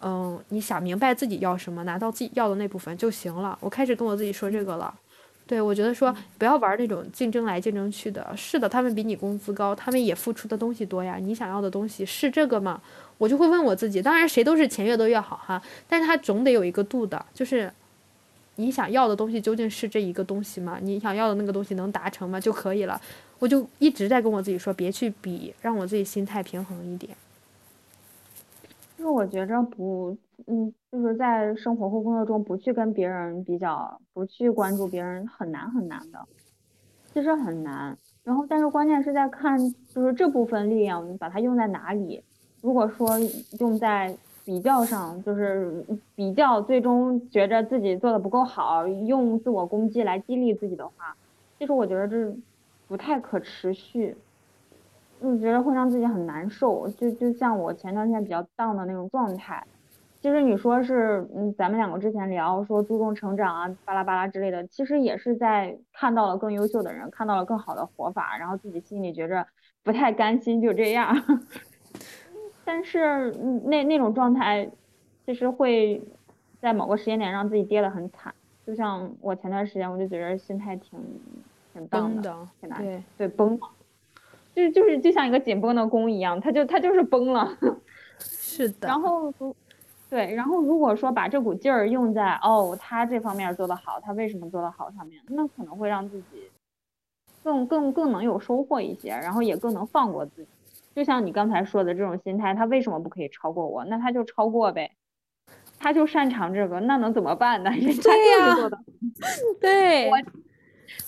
[0.00, 3.58] 嗯，你想明白自己要什么，拿到自己要的那部分就行了。
[3.60, 4.94] 我开始跟我自己说这个了。
[5.46, 8.34] 对，我觉得说不要玩那种竞争来竞争去的。
[8.34, 11.16] 是的，他们比你工资高，他们也付出的东西多呀。
[11.20, 12.80] 你想要的东西是这个吗？
[13.18, 14.00] 我就会问我自己。
[14.00, 17.70] 当然，谁都是钱越多越好哈，但是他总得有一个度的，就是
[18.56, 20.78] 你想要的东西究竟是这一个东西吗？
[20.80, 22.40] 你想要的那个东西能达成吗？
[22.40, 23.00] 就可以了。
[23.38, 27.14] 我就一直在跟我自己说，别去比，让我自己心态平衡一点。
[28.96, 30.16] 就是我觉着不，
[30.46, 36.18] 嗯，就是在生活或工作中不去跟别人比较，不去关注别人，很难很难的，
[37.12, 37.96] 其实很难。
[38.22, 42.22] 然后，但是关键是在看，就是这部分力量你把它用在哪里。
[42.60, 43.18] 如果说
[43.60, 51.16] 用在比较上，就是比较，最终觉着自己做的不够好，用自我攻击来激励自己的话，
[51.58, 52.34] 其实我觉得这
[52.88, 54.16] 不太可持续。
[55.22, 59.64] 就觉得会让自己很难受，就就像我前段时间比较 down 的那种状态。
[60.24, 69.46] 其实你说是，嗯，咱们两个之前聊说注重成长啊，巴拉巴拉之类的，其实也是在看到了更优秀的人，看到了更好的活法，然后自己心里觉着
[69.82, 71.14] 不太甘心，就这样。
[72.64, 74.66] 但是嗯那那种状态，
[75.26, 76.02] 其实会
[76.58, 78.34] 在某个时间点让自己跌得很惨。
[78.66, 80.98] 就像我前段时间，我就觉得心态挺
[81.74, 83.68] 挺，崩的，挺难对，对，崩了，
[84.54, 87.46] 就就是就像一个紧绷的弓一样，它就它就是崩了。
[88.18, 88.88] 是的。
[88.88, 89.54] 然后如
[90.14, 96.48] 对，然后如果说把这股劲儿用在哦，他这方面做得好，他为什么做得好上面，那可能会让自己
[97.42, 100.48] 更更更能有收获一些，然后也更能放过自己。
[100.94, 103.84] 就像你刚才说的这种心态，他为什么不可以超过我？
[103.86, 104.92] 那他就超过呗，
[105.80, 107.70] 他就擅长这个，那能怎么办呢？
[107.74, 108.78] 人家就是做的，
[109.60, 110.16] 对，我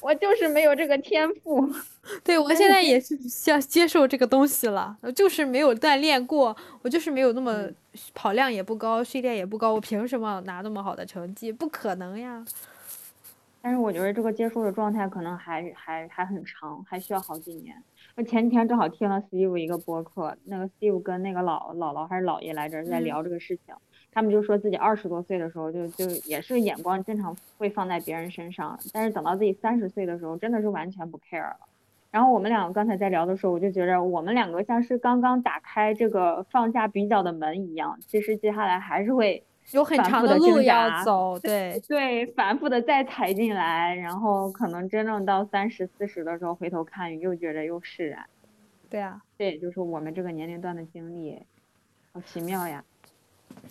[0.00, 1.64] 我就是没有这个天赋。
[2.24, 3.16] 对我现在也是
[3.50, 7.68] 要接受这个东西了，我就是没有锻炼过，我就是没有那么
[8.14, 11.50] 跑量也不高，训练也不高，我凭什么拿那么好的成绩？
[11.52, 12.44] 不可能呀！
[13.60, 17.76] 但是我觉得这个接受的状态可能还还还很长，还需要好几年。
[18.14, 23.74] 我前几天正好听了 Steve 一个播客，那个 Steve 跟那个老姥姥还是姥爷来着在嗯聊这个事情，
[24.12, 31.58] 他们就说自己二十多岁的时候就就也是眼光经常会放在别人身上，但是等到自己三十岁的时候，真的是完全不 care 了。
[32.10, 48.24] 然后我们两个刚才在聊的时候，我就觉着我们两个像是刚刚打开这个放下比较的门一样，其实接下来还是会有很长的路要走，对，对，反复的再踩进来，然后可能真正到三十四十的时候回头看，又觉得又释然。
[48.88, 51.42] 对啊，这也就是我们这个年龄段的经历，
[52.12, 52.84] 好奇妙呀。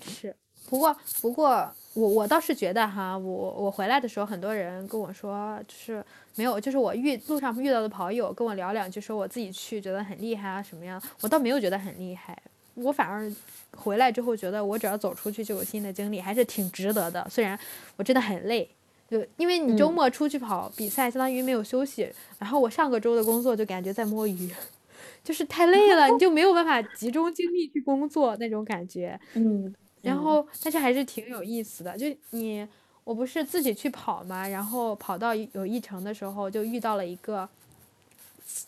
[0.02, 0.36] 是。
[0.70, 6.06] 不过，不过我我倒是觉得哈，我我回来的时候，很多人跟我说，就是
[6.36, 12.38] 没有，就是我遇路上遇到的跑友跟我聊两句，说我自己去觉得很厉害啊什么样，我倒没有觉得很厉害，
[12.76, 13.32] 我反而
[13.76, 17.26] 回来之后觉得我只要走出去就有新的经历，还是挺值得的。
[17.30, 17.58] 虽然
[17.96, 18.70] 我真的很累，
[19.10, 24.50] 就因为你周嗯末出去跑比赛，相当于没有休息，然后我上个周的工作就感觉在摸鱼，
[25.24, 29.18] 就是太累了，你就没有办法集中精力去工作那种感觉。
[29.36, 29.74] 嗯，
[30.06, 31.98] 然后，但是还是挺有意思的。
[31.98, 32.66] 就你，
[33.04, 37.50] 我不是自己去跑嘛，然后跑到有一程的时候，就遇到了一个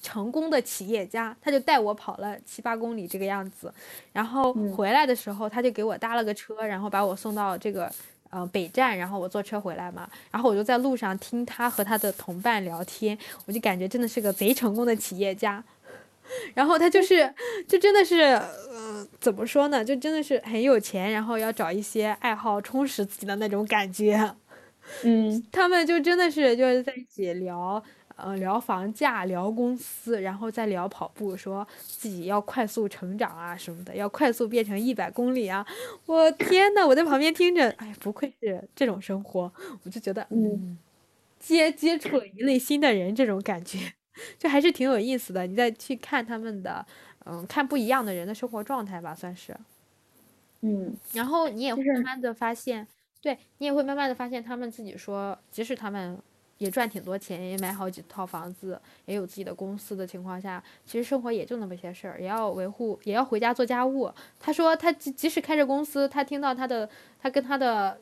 [0.01, 3.71] 成功的企业家，他就带我跑了七八公里这个样子。
[4.11, 7.91] 然后回来的时候，他就给我搭了个车，然后把我送到这个
[8.31, 10.09] 呃北站，然后我坐车回来嘛。
[10.31, 15.63] 然后我就在路上听他和他的同伴聊天，我就感觉真的是个贼成功的企业家。
[16.53, 17.33] 然后他就是，
[17.67, 19.83] 就真的是，呃，怎么说呢？
[19.83, 24.35] 就真的是很有钱，然后要找一些爱好充实自己的那种感觉。
[25.03, 27.83] 嗯，他们就真的是就是在一起聊，
[28.15, 35.65] 呃，聊房价，聊公司，然后再聊跑步，说自己要快速成长啊什么的，要快速变成一百公里啊！
[36.05, 39.51] 我天呐，我在旁边听着，哎，不愧是这种生活，
[39.83, 40.77] 我就觉得，嗯，
[41.39, 43.96] 接接触了一类新的人，这种感觉。
[44.37, 46.85] 就还是挺有意思的，你再去看他们的，
[47.25, 49.55] 嗯，看不一样的人的生活状态吧，算是。
[50.61, 52.87] 嗯，然后你也会慢慢的发现，
[53.21, 56.17] 对你也会慢慢的发现，他们自己说，即使他们
[56.57, 64.11] 也赚挺多钱，也买好几套房子，也有自己的公司的情况下，其实生活也就那么些事儿，也要维护，也要回家做家务。
[64.39, 67.99] 他说他即即使开着公司，他听到他的，他跟他的。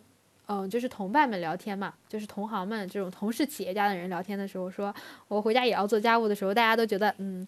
[0.48, 4.94] 嗯，就是同伴们聊天嘛，就是同行们这种同是企业家的人聊天的时候，说
[5.28, 7.48] 我回家也要做家务的时候，大家都觉得嗯，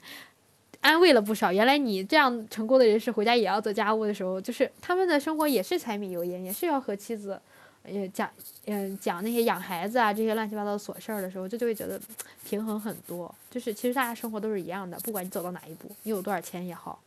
[0.82, 1.52] 安慰了不少。
[1.54, 7.40] 原来你这样成功的人士回家也要做家务的时候，就是他们的生活也是柴米油盐，也是要和妻子，
[7.86, 8.30] 也讲
[8.66, 12.00] 嗯讲那些养孩子啊这些乱七八糟的琐事儿的时候，就就会觉得
[12.44, 13.34] 平衡很多。
[13.52, 17.00] 就是其实大家生活都是一样的，不管你走到哪一步，你有多少钱也好，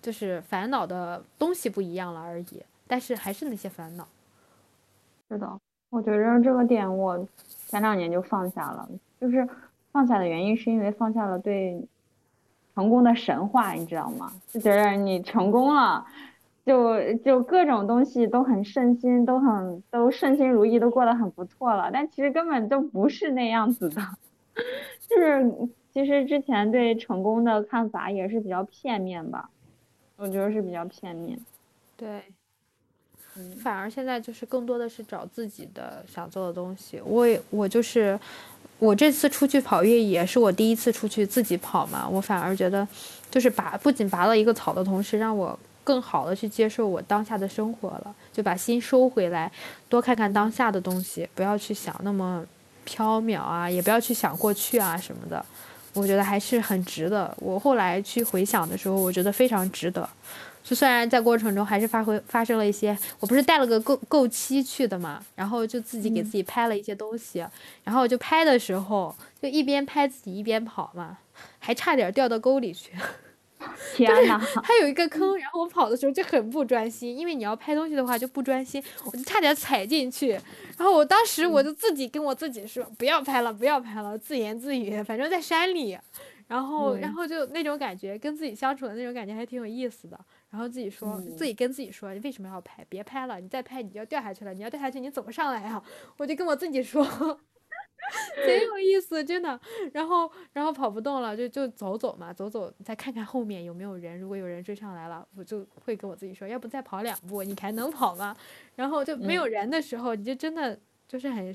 [0.00, 4.08] 就是烦恼的东西不一样了而已，但是还是那些烦恼。
[5.28, 5.60] 是的，
[5.90, 7.26] 我觉着这个点我
[7.66, 8.88] 前两年就放下了，
[9.20, 9.48] 就是
[9.90, 11.84] 放下的原因是因为放下了对
[12.74, 14.32] 成功的神话，你知道吗？
[14.48, 16.06] 就觉得你成功了，
[16.64, 21.90] 就就各种东西都很顺心，都很都顺心如意，都过得很不错了。
[21.92, 24.00] 但其实根本就不是那样子的，
[25.08, 29.50] 就是其实之前对成功的看法也是比较片面吧，
[30.16, 31.40] 我觉得是比较片面。
[31.96, 32.22] 对。
[33.62, 37.00] 反而现在就是更多的是找自己的想做的东西。
[37.04, 38.18] 我也我就是
[38.78, 42.86] 我这次出去跑越野是我第一次出去自己跑嘛，我反而觉得
[43.30, 49.50] 就是拔不仅拔了一个草的同时，让我更好的去接受我当下的生活了，就把心收回来，
[49.88, 52.44] 多看看当下的东西，不要去想那么
[52.86, 55.44] 缥缈啊，也不要去想过去啊什么的。
[55.94, 57.34] 我觉得还是很值得。
[57.38, 60.06] 我后来去回想的时候，我觉得非常值得。
[60.68, 67.46] 就虽然在过程中还是发挥发生了一些，我不是带了个购购期去的嘛，然后就自己给自己拍了一些东西，
[67.84, 71.18] 然后就拍的时候就一边拍自己一边跑嘛，
[71.60, 72.90] 还差点掉到沟里去。
[73.94, 80.32] 天呐，还有一个坑，然后我跑的时候就很不专心，因为你要拍东西的话就不专心，我就差点踩进去，
[80.76, 85.96] 然后我当时我就自己跟我自己说不要拍了，不要拍了，自言自语，反正在山里，
[86.48, 90.20] 然后然后就那种感觉，跟自己相处的那种感觉还挺有意思的。
[90.50, 92.84] 然后自己说，自己跟自己说，你为什么要拍？
[92.88, 94.54] 别拍了，你再拍你就要掉下去了。
[94.54, 95.82] 你要掉下去，你怎么上来呀？
[96.16, 97.04] 我就跟我自己说，
[98.46, 99.60] 贼有意思，真的。
[99.92, 104.18] 然后，然后跑不动了，就就走走嘛，走走，再看看后面有没有人。
[104.18, 108.34] 如果有人追上来了，我就会跟我自己说，要不再跑两步，你还能跑吗？
[108.76, 110.78] 然后就没有人的时候，你就真的
[111.08, 111.52] 就是很，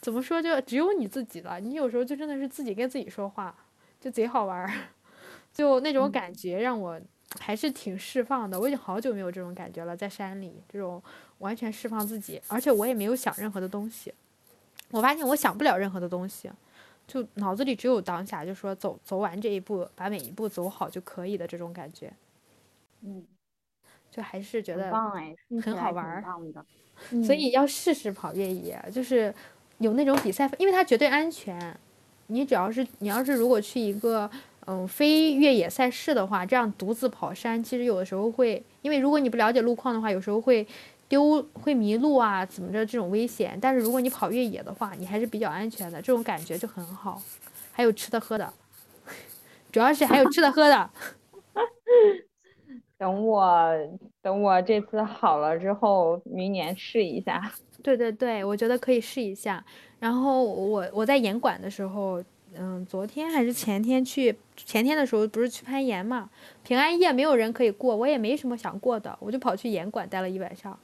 [0.00, 1.60] 怎么说，就只有你自己了。
[1.60, 3.54] 你有时候就真的是自己跟自己说话，
[4.00, 4.72] 就贼好玩儿，
[5.52, 6.98] 就那种感觉让我。
[7.38, 11.02] 还是挺释放的，我已经好久没有这种感觉了，在山里这种
[11.38, 14.14] 完全释放自己，而且我也没有想任何的东西。
[14.90, 16.50] 我发现我想不了任何的东西，
[17.06, 22.10] 就脑子里只有当下，就说走走完这一步，把每一步走好就可以的这种感觉。
[23.02, 23.22] 嗯，
[24.10, 24.90] 就还是觉得
[25.62, 26.24] 很好玩。
[27.24, 29.34] 所以要试试跑越野，就是
[29.76, 31.78] 有那种比赛，因为它绝对安全。
[32.28, 34.30] 你只要是你要是如果去一个。
[34.70, 40.66] 嗯，非越野赛事的话，这样独自跑山，其实有的时候会，因为如果你不了解路况的话，有时候会
[41.08, 43.58] 丢、会迷路啊，怎么着这种危险。
[43.62, 47.22] 但是如果你跑越野的话，你还是比较安全的，这种感觉就很好。
[47.72, 48.52] 还有吃的喝的，
[49.72, 50.90] 主要是还有吃的喝的。
[52.98, 53.72] 等我
[54.20, 57.50] 等我这次好了之后，明年试一下。
[57.82, 59.64] 对对对，我觉得可以试一下。
[59.98, 62.22] 然后我我在严管的时候。
[62.56, 66.28] 嗯，昨天还是前天去，前天的时候不是去攀岩嘛？
[66.64, 70.76] 平安夜没有人可以过，我也没什么想过的，我就跑去岩馆待了一晚上。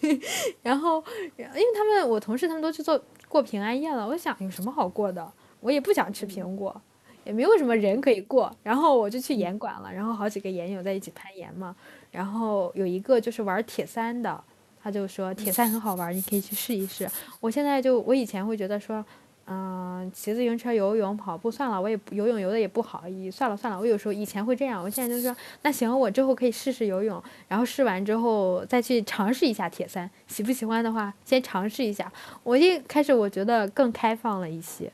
[0.62, 1.02] 然后，
[1.36, 5.32] 因为他们我同事他们都去做过平安夜了，我想有什么好过的？
[5.60, 6.80] 我也不想吃苹果，
[7.24, 11.76] 也没有什么人可以过，然后我就去岩馆了，然后好几个岩友在一起攀岩嘛，
[12.10, 14.42] 然后有一个就是玩铁三的，
[14.82, 17.08] 他就说铁三很好玩，你可以去试一试。
[17.40, 19.04] 我现在就我以前会觉得说。
[19.50, 23.80] 嗯，骑自行车、游泳、跑步算了，我也不游泳游的也不好，算了算了。
[23.80, 32.12] 我有时候以前会这样，我现在就说那行，我之后可以试试游泳，然后试完之后再去尝试一下铁三，喜不喜欢的话先尝试一下。
[32.42, 34.92] 我一开始我觉得更开放了一些，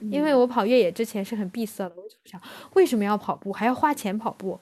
[0.00, 2.40] 因为我跑越野之前是很闭塞的，我就想
[2.72, 4.58] 为什么要跑步，还要花钱跑步？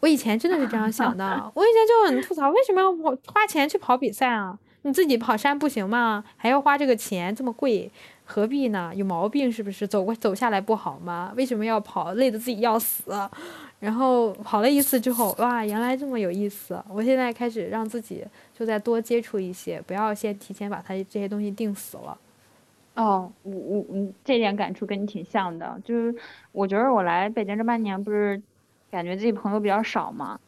[0.00, 4.58] 我以前真的是这样想的， 我以前就很吐槽，为什么要跑花钱去跑比赛啊？
[4.82, 6.24] 你自己跑山不行吗？
[6.36, 7.90] 还要花这个钱这么贵？
[8.30, 8.92] 何必呢？
[8.94, 9.88] 有毛病是不是？
[9.88, 11.32] 走过走下来不好吗？
[11.34, 12.12] 为什么要跑？
[12.12, 13.10] 累得自己要死。
[13.80, 16.78] 然后跑了一次之后，哇，原来这么有意思！
[16.90, 18.22] 我现在开始让自己
[18.52, 22.18] 就再多接触一些，不要先提前把它这些东西定死了。
[22.96, 26.14] 哦，我我我这点感触跟你挺像的，就是
[26.52, 28.42] 我觉得我来北京这半年，不是
[28.90, 30.38] 感觉自己朋友比较少嘛。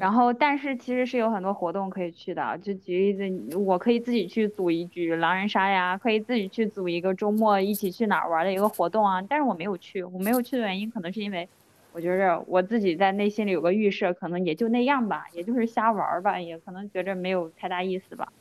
[0.00, 2.58] 然后，但是其实是有很多活动可以去的。
[2.58, 9.20] 就举例子，我可以自己去组一局狼人杀呀，可以自己去组一个周末一起去哪儿玩的一个活动啊。
[9.22, 11.48] 但是我没有去，我没有去的原因可能是因为，
[11.92, 18.32] 我觉着我自己在内心里有个预设，可能也就那样吧，也就是瞎玩吧，也可能觉着没有太大意思吧。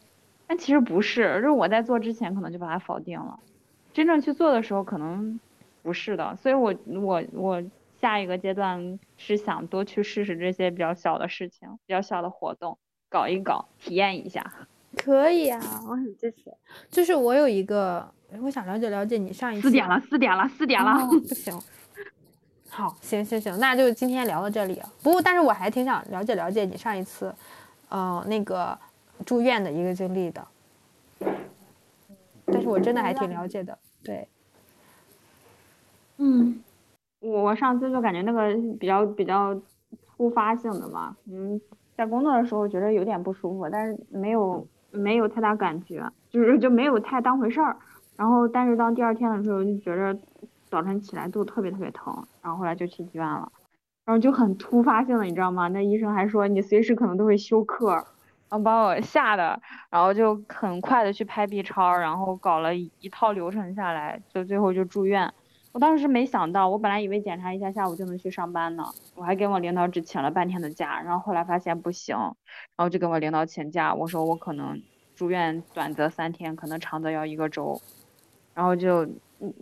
[0.48, 3.40] 但其实不是，就是我在做之前可能就把它否定了，
[3.92, 5.40] 真正去做的时候可能
[5.82, 6.36] 不是的。
[6.38, 7.64] 所以我我我。
[8.04, 12.78] 下一个阶段是想多去试试这些比较小的事情，比较小的活动，
[13.08, 14.54] 搞一搞，体验一下。
[14.98, 16.54] 可以啊，我很支持。
[16.92, 19.70] 就是我有一个，我想了解了解你上一次。
[19.70, 21.58] 四点了，四点了，四点了， 不行。
[22.70, 24.82] 好，行行行，那就今天聊到这里。
[25.02, 27.34] 不过，但是我还挺想了解了解你上一次，
[27.88, 28.78] 呃，那个
[29.26, 30.46] 住院的一个经历的。
[32.48, 34.28] 但是我真的还挺了解的，对。
[36.18, 36.62] 嗯。
[37.24, 39.56] 我我上次就感觉那个比较比较
[40.18, 41.60] 突发性的嘛，嗯，
[41.96, 47.78] 在工作的时候觉得有点不舒服，但是没有没有太大感觉，就是就没有太当回事儿。
[48.16, 50.16] 然后，但是当第二天的时候就觉得
[50.66, 53.52] 早晨起来肚子特别特别疼，然后后来就去医院了，
[54.06, 55.68] 然后就很突发性的，你知道吗？
[55.70, 58.06] 那医生还说你随时可能都会休克，然
[58.50, 59.60] 后把我吓的，
[59.90, 65.34] 然后就很快的去拍 B 超，然后搞了一套流程下来，就最后就住院。
[65.74, 74.80] 我当时没想到，我本来以为检查一下下午就能去上班呢，我还跟我领导只请了半天的假，然后后来发现不行，然后就跟我领导请假，我说我可能
[75.16, 77.82] 住院短则三天，可能长则要一个周，
[78.54, 79.08] 然后就，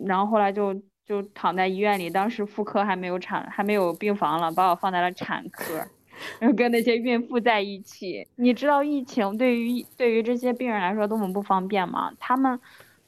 [0.04, 0.74] 然后后来就
[1.06, 5.76] 就躺在医院里，当时妇科还没有产还没有病房了，把我放在了产科，
[6.38, 12.12] 然后跟那些孕妇在一起，你知道疫情对于对于这些病人来说多么不方便吗？
[12.20, 12.60] 他们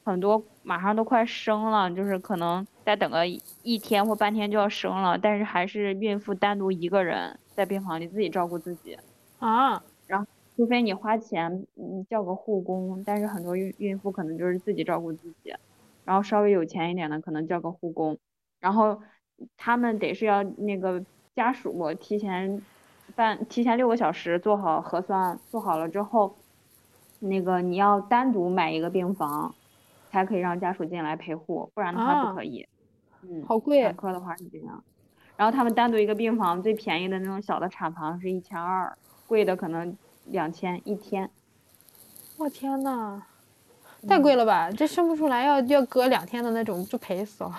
[0.03, 2.65] 很多马上都快生了，就是可能。
[2.83, 3.25] 再等个
[3.63, 8.95] 一天或半天就要生了，但是还是孕妇单独一个人在病房里自己照顾自己
[9.39, 9.81] 啊。
[10.05, 15.55] 然后，除非你花钱嗯叫个护工，但是很多孕孕妇可能就是自己照顾自己。
[16.03, 18.15] 然后稍微有钱一点的可能叫个护工，
[18.59, 19.01] 然后
[19.57, 21.03] 他们得是要那个
[21.35, 22.61] 家属提前
[23.15, 26.35] 半提前六个小时做好核酸，做好了之后，
[27.17, 29.55] 那个你要单独买一个病房，
[30.15, 32.65] 才可以让家属进来陪护，不然的话不可以。
[33.21, 33.83] 嗯，好贵。
[33.83, 34.81] 产科的话是这样，
[35.35, 38.97] 然后他们单独一个病房，最便宜的那种小的产房是一千二，
[39.27, 39.97] 贵的可能
[40.27, 41.29] 两千一天。
[42.37, 43.23] 我天呐，
[44.07, 44.71] 太贵了吧！
[44.71, 47.49] 这生不出来要要隔两天的那种，就赔死了，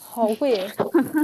[0.00, 0.68] 好贵。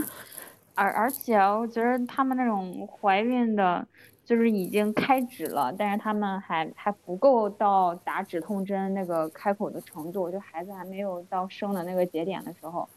[0.75, 3.87] 而而且我觉得他们那种怀孕的，
[4.33, 12.89] 就是已经开指了，但是他们还还不够到打止痛针那个开口的程度，就孩子还没有到生的那个节点的时候。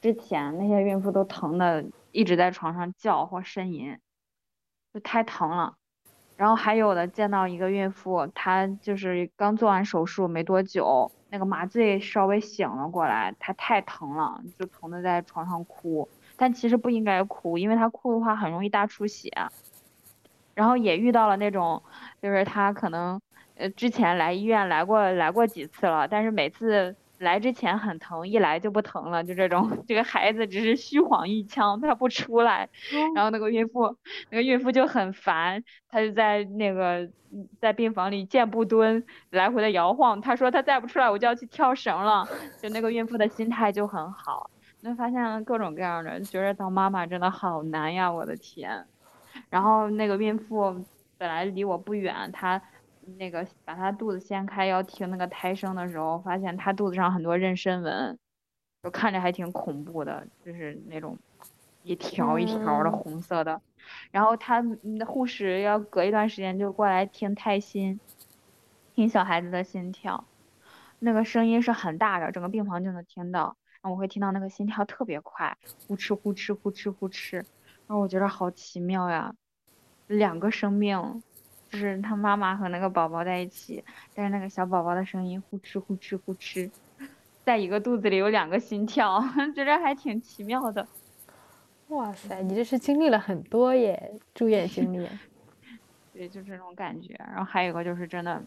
[0.00, 3.98] 之前那些孕妇都疼的一直在床上叫或呻吟，
[4.92, 5.74] 就太疼了。
[6.36, 16.08] 然后还有的见到一个孕妇，她就是刚做完手术没多久，那个麻醉稍微醒了过来，她太疼了，就疼的在床上哭。
[16.36, 19.28] 但其实不应该哭，因为她哭的话很容易大出血。
[20.54, 21.82] 然后也遇到了那种，
[22.22, 23.20] 就是他可能
[23.56, 26.96] 呃之前来医院来过来过几次了，但是每次。
[27.20, 29.84] 来之前很疼，一来就不疼了，就这种。
[29.86, 32.68] 这个孩子只是虚晃一枪，他不出来。
[33.14, 33.96] 然后那个孕妇，
[34.30, 37.08] 那个孕妇就很烦，她就在那个
[37.60, 40.20] 在病房里健步蹲，来回的摇晃。
[40.20, 42.26] 她说她再不出来，我就要去跳绳了。
[42.60, 44.50] 就那个孕妇的心态就很好。
[44.80, 48.84] 能发现各种各样的，觉得当妈妈真的好难呀，我的天。
[49.54, 50.84] 然后那个孕妇
[51.16, 52.60] 本来离我不远，她。
[53.18, 58.18] 那个把她肚子掀开要听那个胎声的时候，发现她肚子上很多妊娠纹，
[58.82, 61.18] 就看着还挺恐怖的，就是那种
[61.82, 63.60] 一条一条的红色的，
[64.10, 64.64] 然后他
[65.06, 68.00] 护士要隔一段时间就过来听胎心，
[68.94, 70.24] 听小孩子的心跳，
[70.98, 79.34] 那个声音是很大的，整个病房就能听到，然后我会听到那个心跳特别快，呼哧呼哧呼哧呼哧，然后我觉得好奇妙呀，
[80.06, 81.22] 两个生命，
[81.70, 83.82] 就是他妈妈和那个宝宝在一起，
[84.14, 86.70] 但是那个小宝宝的声音呼哧呼哧呼哧，
[87.44, 89.22] 在一个肚子里有两个心跳，
[89.54, 90.86] 觉得还挺奇妙的。
[91.88, 95.08] 哇塞，你这是经历了很多耶，住院经历。
[96.12, 97.14] 对，就这种感觉。
[97.18, 98.42] 然后还有一个就是真的，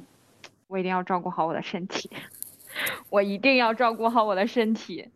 [0.68, 2.10] 我一定要照顾好我的身体，
[3.10, 5.10] 我一定要照顾好我的身体。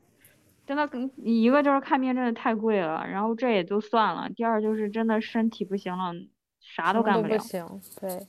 [0.72, 4.30] 真的，跟一个就是看病真的太贵了，然后这也就算了。
[4.30, 6.14] 第二就是真的身体不行了，
[6.62, 7.38] 啥都干不了。
[7.38, 8.26] 不行，对。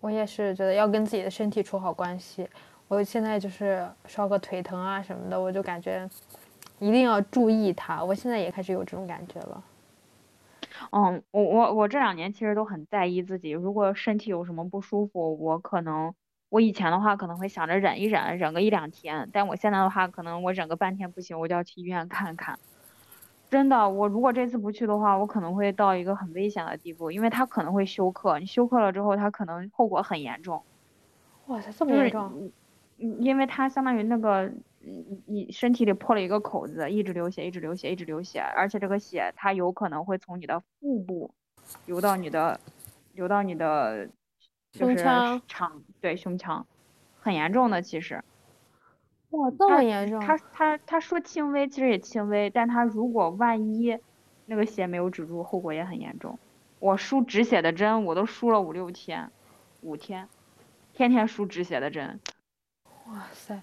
[0.00, 2.48] 我也是觉得要跟自己的身体处好关系。
[2.88, 6.10] 我现在就是烧个腿疼啊什么的，我就感觉。
[6.80, 9.62] 一定要注意它，我现在也开始有这种感觉了。
[10.90, 16.12] 嗯，我我我这两年其实都很在意自己，如果身体有什么不舒服，我可能
[16.48, 22.58] 我以前的话可能会想着忍一忍，忍个一两天，但我现在的话可能我忍个半天不行，我就要去医院看看。
[23.50, 30.62] 真的，我如果这次不去的话，我可能会到一个很危险的地步，因为他可能会休克，你休克了之后，他可能后果很严重。
[31.46, 32.50] 哇塞，这么严重？
[32.98, 34.52] 嗯，因为他相当于那个。
[34.88, 41.28] 你你身体里破了一个口子，一直流血，一直流血，一直流血，而且这个血它有可能会从你的腹部
[41.86, 42.60] 流到你的，
[43.14, 44.08] 流到你的
[44.78, 44.96] 就是
[45.48, 46.66] 肠，对胸腔，
[47.20, 48.22] 很严重的其实。
[49.30, 50.20] 哇，这么严重？
[50.20, 53.98] 他他他说轻微，其实也轻微，但他如果万一
[54.46, 56.38] 那个血没有止住，后果也很严重。
[56.78, 59.30] 我输止血的针，我都输了五六天，
[59.80, 60.28] 五天，
[60.92, 62.20] 天天输止血的针。
[63.08, 63.60] 哇塞。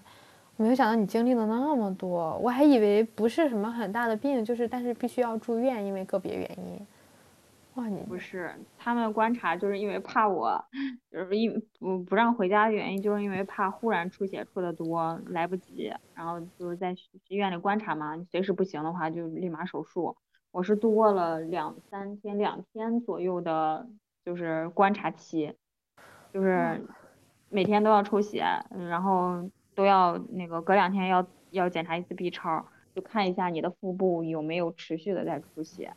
[0.56, 6.86] 没有想到你经历了那么多，我还以为不是什么很大的病，就是但是必须要住院，因为个别原因。
[7.74, 10.64] 哇，你不是他们观察，就是因为怕我，
[11.10, 16.94] 就是因不不让回家的原因，就是因为怕忽然出血出的多来不及，然后就是在
[17.28, 20.16] 医院里观察嘛，你随时不行的话就立马手术。
[20.50, 23.88] 我是度过了两三天两天左右的，
[24.24, 25.54] 就是观察期，
[26.32, 26.86] 就是
[27.48, 28.44] 每天都要抽血，
[28.88, 29.50] 然后。
[29.76, 32.64] 都要那个隔两天要要检查一次 B 超，
[32.94, 35.92] 就看一下你的腹部有没有持续的在出血。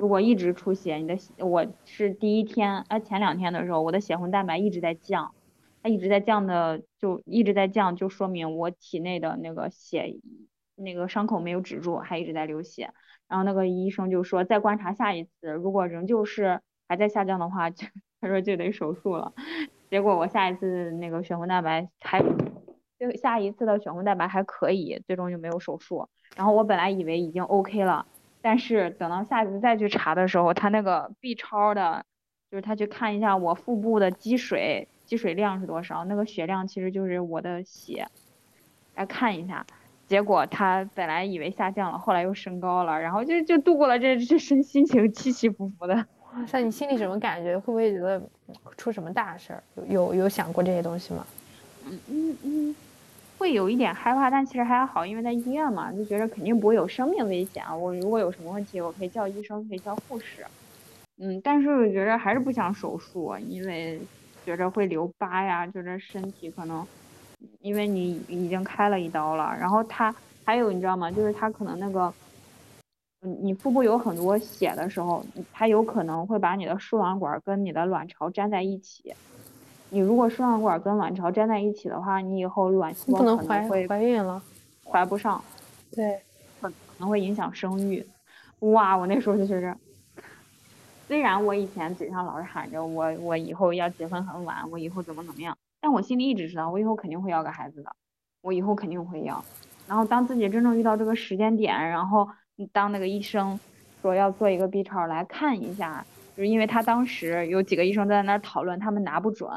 [0.00, 5.34] 如果一直出血，你的我是第一天啊前两天的时候，我的血红蛋白一直在降，
[5.82, 10.18] 它一直在降的就一直在降，就说明我体内的那个血
[10.74, 12.90] 那个伤口没有止住，还一直在流血。
[13.28, 17.86] 然后那个医生就说再观察下一次，如果仍旧是还在下降的话，就
[18.22, 19.34] 他说就得手术了。
[19.90, 22.24] 结果我下一次那个血红蛋白还。
[22.98, 26.06] 就下一次的血红蛋白还可以，最终就没有手术。
[26.36, 28.04] 然后我本来以为已经 OK 了，
[28.42, 32.04] 但是等到下次再去查的时候，他那个 B 超的，
[32.50, 38.06] 就是他去看一下我腹部的积水，积水量是多少，那个血量其实就是我的血，
[38.94, 39.66] 来看一下。
[40.06, 45.94] 结果他本来以为下降了，后来又升高了，然后就就度过了这这身心情起起伏伏的。
[46.32, 47.56] 哇塞，你心里什么感觉？
[47.56, 48.20] 会不会觉得
[48.76, 49.62] 出什么大事儿？
[49.76, 51.26] 有有有想过这些东西吗？
[51.84, 52.76] 嗯嗯嗯。
[53.40, 57.64] 会有一点害怕，但其实还好，因为在医院嘛，就觉得肯定不会有生命危险。
[57.80, 60.44] 我如果有什么问题，我可以叫医生，可以叫护士。
[61.16, 63.98] 嗯，但是我觉得还是不想手术，因为
[64.44, 66.86] 觉着会留疤呀，觉着身体可能，
[67.62, 69.56] 因为你已经开了一刀了。
[69.58, 70.14] 然后他
[70.44, 71.10] 还有你知道吗？
[71.10, 72.12] 就是他可能那个，
[73.22, 79.14] 嗯，你腹部有很多血的时候，他有可能会把你的输卵管跟你的卵巢粘在一起。
[79.92, 84.40] 你如果输卵管跟卵巢粘在一起的话，你以后卵细胞可能会怀孕了，
[84.84, 85.42] 怀不上，
[85.90, 86.20] 对，
[86.60, 88.06] 可可能会影响生育。
[88.60, 89.76] 哇，我那时候就觉着，
[91.08, 97.90] 虽然我以前嘴上老是喊着我我以后要结婚很晚，我以后怎么怎么样，但我心里一直知道我以后肯定会要个孩子的，
[98.42, 99.44] 我以后肯定会要。
[99.88, 102.28] 然后当自己真正遇到这个时间点，然后
[102.72, 103.58] 当那个医生
[104.02, 109.50] 说要做一个 B 超来看一下，就是因为他当时有几个医生在那儿讨论，他们拿不准。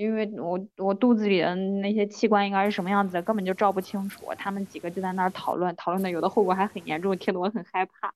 [0.00, 4.32] 因为我我肚子里的那些器官应该是什么样子，根本就照不清楚。
[4.38, 8.14] 他们几个就在那儿讨论，讨论的有的后果还很严重，听得我很害怕。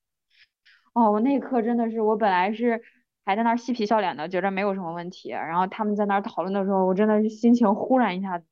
[0.93, 2.81] 哦，我那一刻真的是，我本来是
[3.23, 5.29] 还在那儿嬉皮笑脸的，觉着没有什么问题。
[5.29, 8.45] 然后他们在那儿讨论的时候，我真的是心情忽然一下子，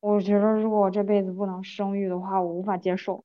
[0.00, 3.24] 我觉得如果我这辈子不能生育的话，我无法接受。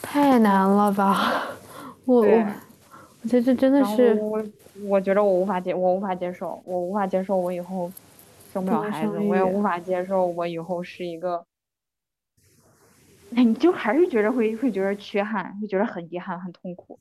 [0.00, 1.44] 太难了吧？
[2.06, 2.46] 我我
[3.22, 4.18] 我觉得这真的是。
[4.86, 7.92] 我觉得我无法接，我无法接受，我无法接受我以后
[8.52, 11.44] 生不了孩子，我也无法接受我以后是一个
[13.30, 16.98] 那，你就还是觉得会会觉得缺憾，会觉得很遗憾，很痛苦。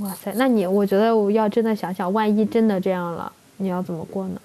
[0.00, 4.40] 哇塞，那你我觉得我要真的想想，万一真的这样了，你要怎么过呢？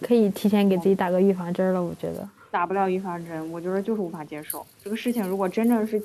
[0.00, 2.28] 可以提前给自己打个预防针了，我觉得。
[2.50, 5.26] 打不了预防针，我觉得就是无法接受这个事情。
[5.28, 6.02] 如果真正是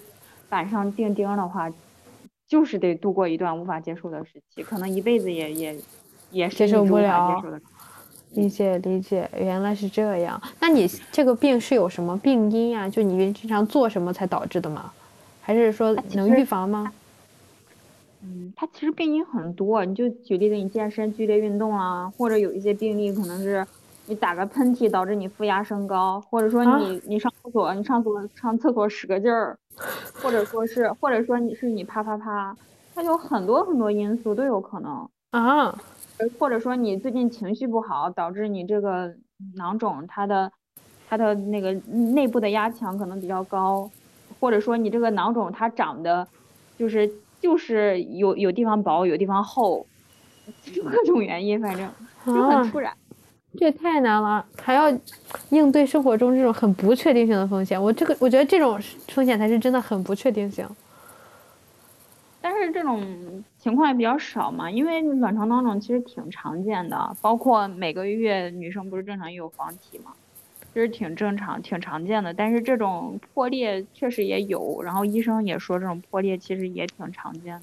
[0.49, 1.71] 板上钉钉的话，
[2.53, 5.75] 就是得度过一段无法接受的时期，可能一辈子也也
[6.29, 7.43] 也接受不了。
[8.33, 10.39] 理解理解，原来是这样。
[10.59, 12.87] 那你这个病是有什么病因啊？
[12.87, 14.91] 就你经常做什么才导致的吗？
[15.41, 16.93] 还是说能预防吗？
[18.21, 19.83] 嗯，它其实病因很多。
[19.83, 23.65] 你就举例子，你健身剧烈运动啊，或者有一些病例可能是。
[24.05, 29.57] 你打个喷嚏导致你负压升高，或者说你你上厕所你上厕所上厕所使个劲儿，
[30.21, 32.55] 或者说是或者说你是你啪啪啪，
[32.95, 35.77] 它有很多很多因素都有可能啊，
[36.39, 39.13] 或者说你最近情绪不好导致你这个
[39.55, 40.51] 囊肿它的
[41.09, 41.73] 它的那个
[42.13, 43.89] 内部的压强可能比较高，
[44.39, 46.27] 或者说你这个囊肿它长的，
[46.77, 47.11] 就是
[47.41, 49.85] 就是有有地方薄有地方厚，
[50.91, 51.89] 各种原因反正
[52.25, 52.93] 就很突然。
[53.57, 54.85] 这也太难了，还要
[55.49, 57.81] 应对生活中这种很不确定性的风险。
[57.81, 58.79] 我这个我觉得这种
[59.09, 60.67] 风险才是真的很不确定性。
[62.41, 70.11] 但是这种情况也比较少嘛，因为卵巢囊肿其实挺常见的，包括每个月女生不是正常也有黄体嘛，
[70.75, 72.33] 就是挺正常、挺常见的。
[72.33, 77.61] 但是这种破裂确实也有，然后医生也说这种破裂其实也挺常见的，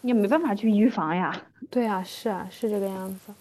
[0.00, 1.32] 你没办法去预防呀。
[1.70, 3.32] 对啊，是啊，是这个样子。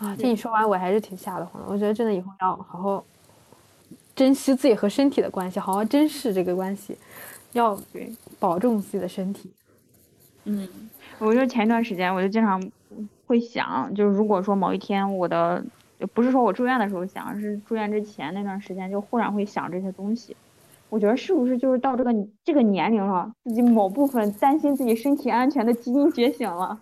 [0.00, 1.68] 啊，听你说完，我还是挺吓得慌的。
[1.68, 3.04] 我觉得真的以后要好好
[4.16, 6.96] 珍惜自己和身体的关系，好好珍视这个关系，
[7.52, 7.78] 要
[8.38, 9.50] 保重自己的身体。
[10.44, 10.66] 嗯，
[11.18, 12.58] 我就前一段时间，我就经常
[13.26, 15.62] 会想，就是如果说某一天我的，
[16.14, 20.34] 不是说我住院的时候想，是住院之前那段时间，就忽然会想这些东西。
[20.88, 22.10] 我觉得是不是就是到这个
[22.42, 26.80] 这个年龄了，自己某部分担心自己身体安全的基因觉醒了，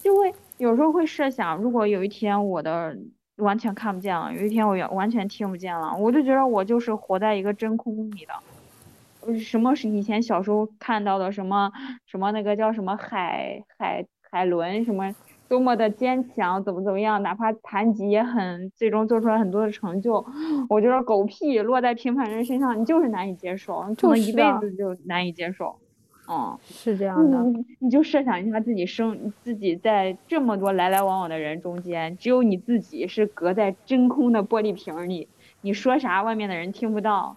[0.00, 0.32] 就会。
[0.58, 2.96] 有时候会设想，如果有一天我的
[3.36, 9.38] 完全看不见了，有一天我完全听不见了，我就觉得我就是活在一个真空里的。
[9.38, 11.72] 什么是以前小时候看到的什么
[12.06, 15.14] 什么那个叫什么海海海伦什么
[15.48, 20.24] 多么的坚强，怎么怎么样，哪怕残疾也很最终做出来很多的成就。
[20.68, 25.78] 我觉得狗屁落在平凡人身上，你就是难以接受，可能一辈子就难以接受。
[26.26, 35.28] 哦，是这样的，你你就设想一下自己生自己在这么多来来往往的人中间，只有你自己是隔在真空的玻璃瓶里，
[35.60, 37.36] 你说啥外面的人听不到，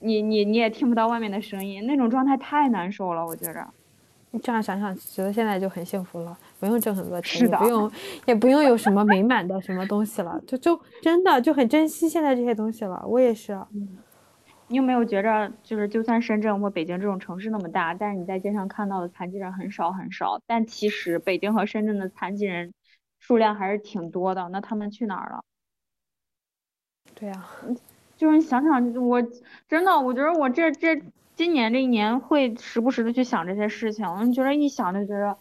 [0.00, 3.66] 你你你也听不到外面的声音，那种状态太难受了，我觉着。
[4.30, 7.90] 你这样想想，觉得现在就很幸福了，不用挣很多钱，也不用
[8.26, 13.02] 也不用有什么美满的什么东西了，就就真的就很珍惜现在这些东西了。
[13.06, 13.54] 我也是。
[13.72, 13.88] 嗯。
[14.68, 22.72] 你有没有觉着，就是就算深圳或北京这种城市那么大，但是你在街上看到的残疾人很少很少，但其实北京和深圳的残疾人
[23.18, 24.48] 数量还是挺多的。
[24.50, 25.42] 那他们去哪儿了？
[27.14, 27.48] 对呀，
[28.16, 29.22] 就是你想想，我
[29.66, 31.02] 真的，我觉得我这这
[31.34, 35.36] 今年这一年会时不时的去想这些事情，我觉得一想就觉得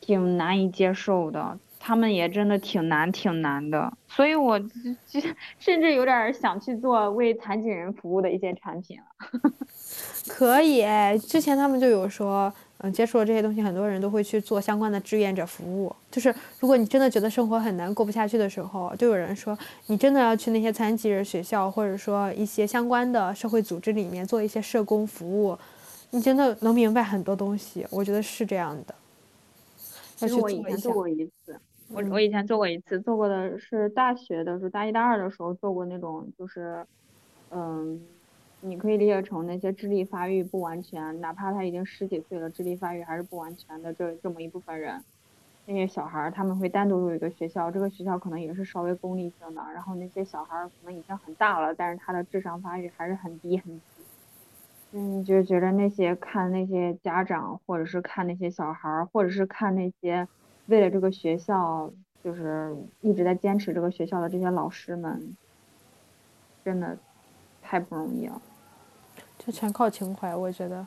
[0.00, 1.58] 挺难以接受的。
[1.86, 5.20] 他们也真的挺难，挺难的，所以我就
[5.60, 9.52] 甚至有点想去做为残疾人服务的一些产品了。
[10.26, 10.84] 可以，
[11.20, 15.94] 之前他们就有说，嗯，接触了这些东西，很多人都会去做相关的志愿者服务。
[16.10, 19.56] 就是如果你真的觉得生活很难过不下去的时候，就有人说，
[19.86, 25.56] 你真的要去那些残疾人学校，或者说一些相关的社会组织里面做一些社工服务，
[26.10, 27.86] 你真的能明白很多东西。
[27.90, 28.94] 我觉得是这样的。
[30.16, 31.60] 其实我以前做过一次。
[31.88, 36.84] 我我以前做过一次，做过的是大学的时候，大一、大二的时候做过那种，就是，
[37.50, 38.00] 嗯，
[38.60, 45.04] 你可以理解成那些智力发育不完全，哪怕他已经十几岁了，智力发育还是不完全的这这么一部分人，
[45.64, 54.08] 那些小孩儿他们会单独入一个学校，这个学校可能也是稍微公立性的，然后那些小孩儿可能已经很大了，但是他的智商发育还是很低很低，
[54.90, 60.26] 嗯，就觉得那些看那些家长，或者是看那些小孩儿，或者是看那些。
[60.66, 61.90] 为了这个学校，
[62.24, 65.36] 就是一直在坚持这个学校的这些老师们，
[66.64, 66.96] 真的
[67.62, 68.42] 太不容易了。
[69.38, 70.84] 就全靠情怀，我觉得。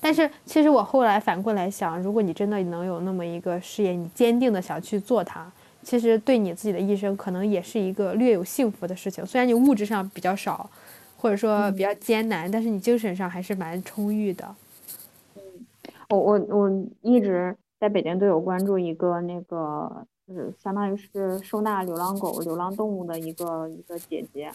[0.00, 5.48] 但是其实我后来反过来想，如果你真的能有那么一个事业，你坚定的想去做它，
[5.82, 9.24] 其实对你自己的一生可能也是一个略有幸福的事情。
[9.24, 10.68] 虽然你物质上比较少，
[11.16, 14.56] 或者说比较艰难，但是你精神上还是蛮充裕的。
[15.36, 15.42] 嗯，
[16.08, 17.56] 我我我一直。
[17.78, 24.50] 在北京都有关注一个那个，就是相当于是收纳流浪狗、流浪动物的一个一个姐姐，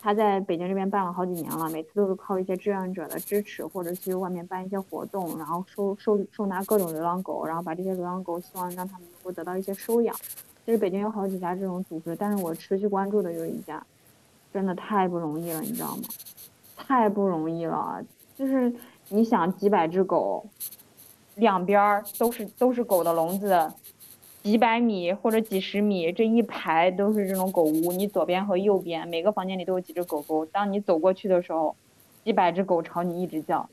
[0.00, 10.14] 她在北京这边办了好几年了，每次都是靠一些志愿者的支持，或者去外面办一些活动，然后收收收纳各种流浪狗，然后把这些流浪狗希望让他们能够得到一些收养。
[10.66, 13.82] 其实北京有好几家这种组织，但是我持续关注的有一家，
[14.52, 16.02] 真的太不容易了，你知道吗？
[16.76, 18.02] 太不容易了，
[18.36, 18.70] 就是
[19.08, 20.44] 你想几百只狗，
[21.36, 23.72] 两边儿都是都是狗的笼子。
[24.42, 27.92] 几百米或者几十米，这一排都是这种狗屋。
[27.92, 30.44] 你左边和右边每个房间里都有几只狗狗。
[30.44, 31.74] 当你走过去的时候，
[32.22, 33.66] 几百只狗朝你一直叫。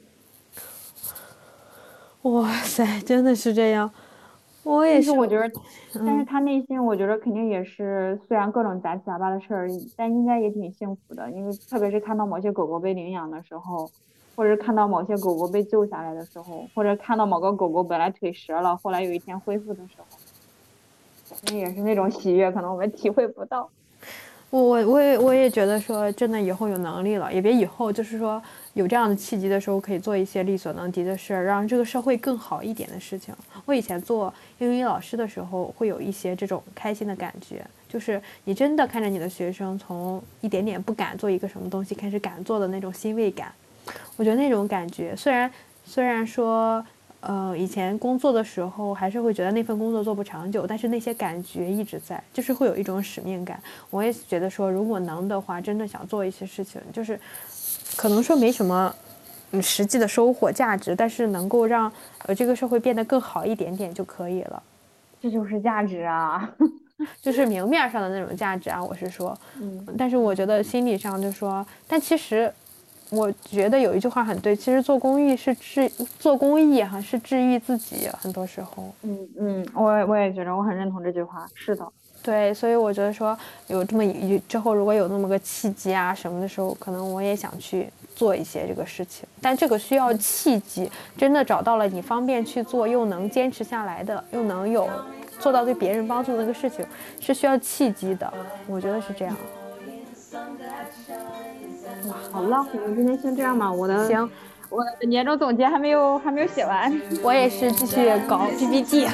[2.24, 3.92] 哇塞，真的是这样。
[4.64, 5.52] 我也是，我觉得，
[5.94, 11.30] 但是他内心我觉得肯定也是，虽然各种杂七杂八的事儿，但应该也挺幸福的。
[11.32, 13.92] 因为特别是看到某些狗狗被领养的时候，
[14.36, 20.06] 或者看到某些狗狗被救下来的时候，或者看到某个狗狗本来腿折了，后来有一天恢复的时候。
[21.48, 23.70] 那也是那种喜悦，可能我们体会不到。
[24.50, 28.42] 我我我也我也觉得说，真的以后有能力了，也别以后就是说
[28.74, 33.34] 有这样的契机的时候，可以做一些力所能及的事儿，让这个社会更好一点的事情。
[33.66, 43.54] 我以前做英语老师的时候，会有一些这种开心的感觉，就是你真的看着你的学生从一点点不敢做一个什么东西，开始敢做的那种欣慰感。
[44.18, 45.52] 我觉得那种感觉，虽然
[45.86, 46.86] 虽然说。
[47.24, 53.62] 呃，以前工作的时候还是会觉得那份工作做不长久，但是那些感觉一直在，就是会有一种使命感。
[53.92, 57.20] 我也觉得说，如果能的话，真的想做一些事情，就是
[57.96, 58.92] 可能说没什么
[59.52, 61.94] 嗯实际的收获价值，但是能够让
[62.26, 64.64] 呃这个社会变得更好一点点就可以了。
[65.22, 66.52] 这就是价值啊，
[67.22, 72.52] 就是明面上的那种价值啊，我是说，嗯，但是我觉得心理上就说，但其实。
[73.12, 78.90] 我觉得有一句话很对，其实做公益是治做公益哈是治愈自己，很多时候。
[79.04, 81.46] 嗯嗯，我我也觉得我很认同这句话。
[81.54, 81.86] 是的，
[82.24, 83.38] 对，所以我觉得说
[83.68, 89.28] 有这么一之后如果有那么个契机啊什么的时候，可能我也想去做一些这个事情。
[89.42, 94.88] 但这个需要契机，真的找到了你方便去做又能坚持下来的，又能有
[95.38, 96.86] 做到对别人帮助的那个事情，
[97.20, 98.34] 是需要契机的。
[98.68, 99.36] 我觉得是这样。
[102.08, 103.72] 哇，好了，我们今天先这样吧。
[103.72, 104.30] 我的行，
[104.70, 106.92] 我的年终总结还没有还没有写完，
[107.22, 109.08] 我也是继续搞 PPT。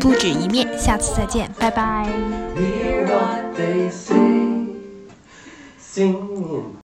[0.00, 2.06] 不止一面，下次再见，拜拜。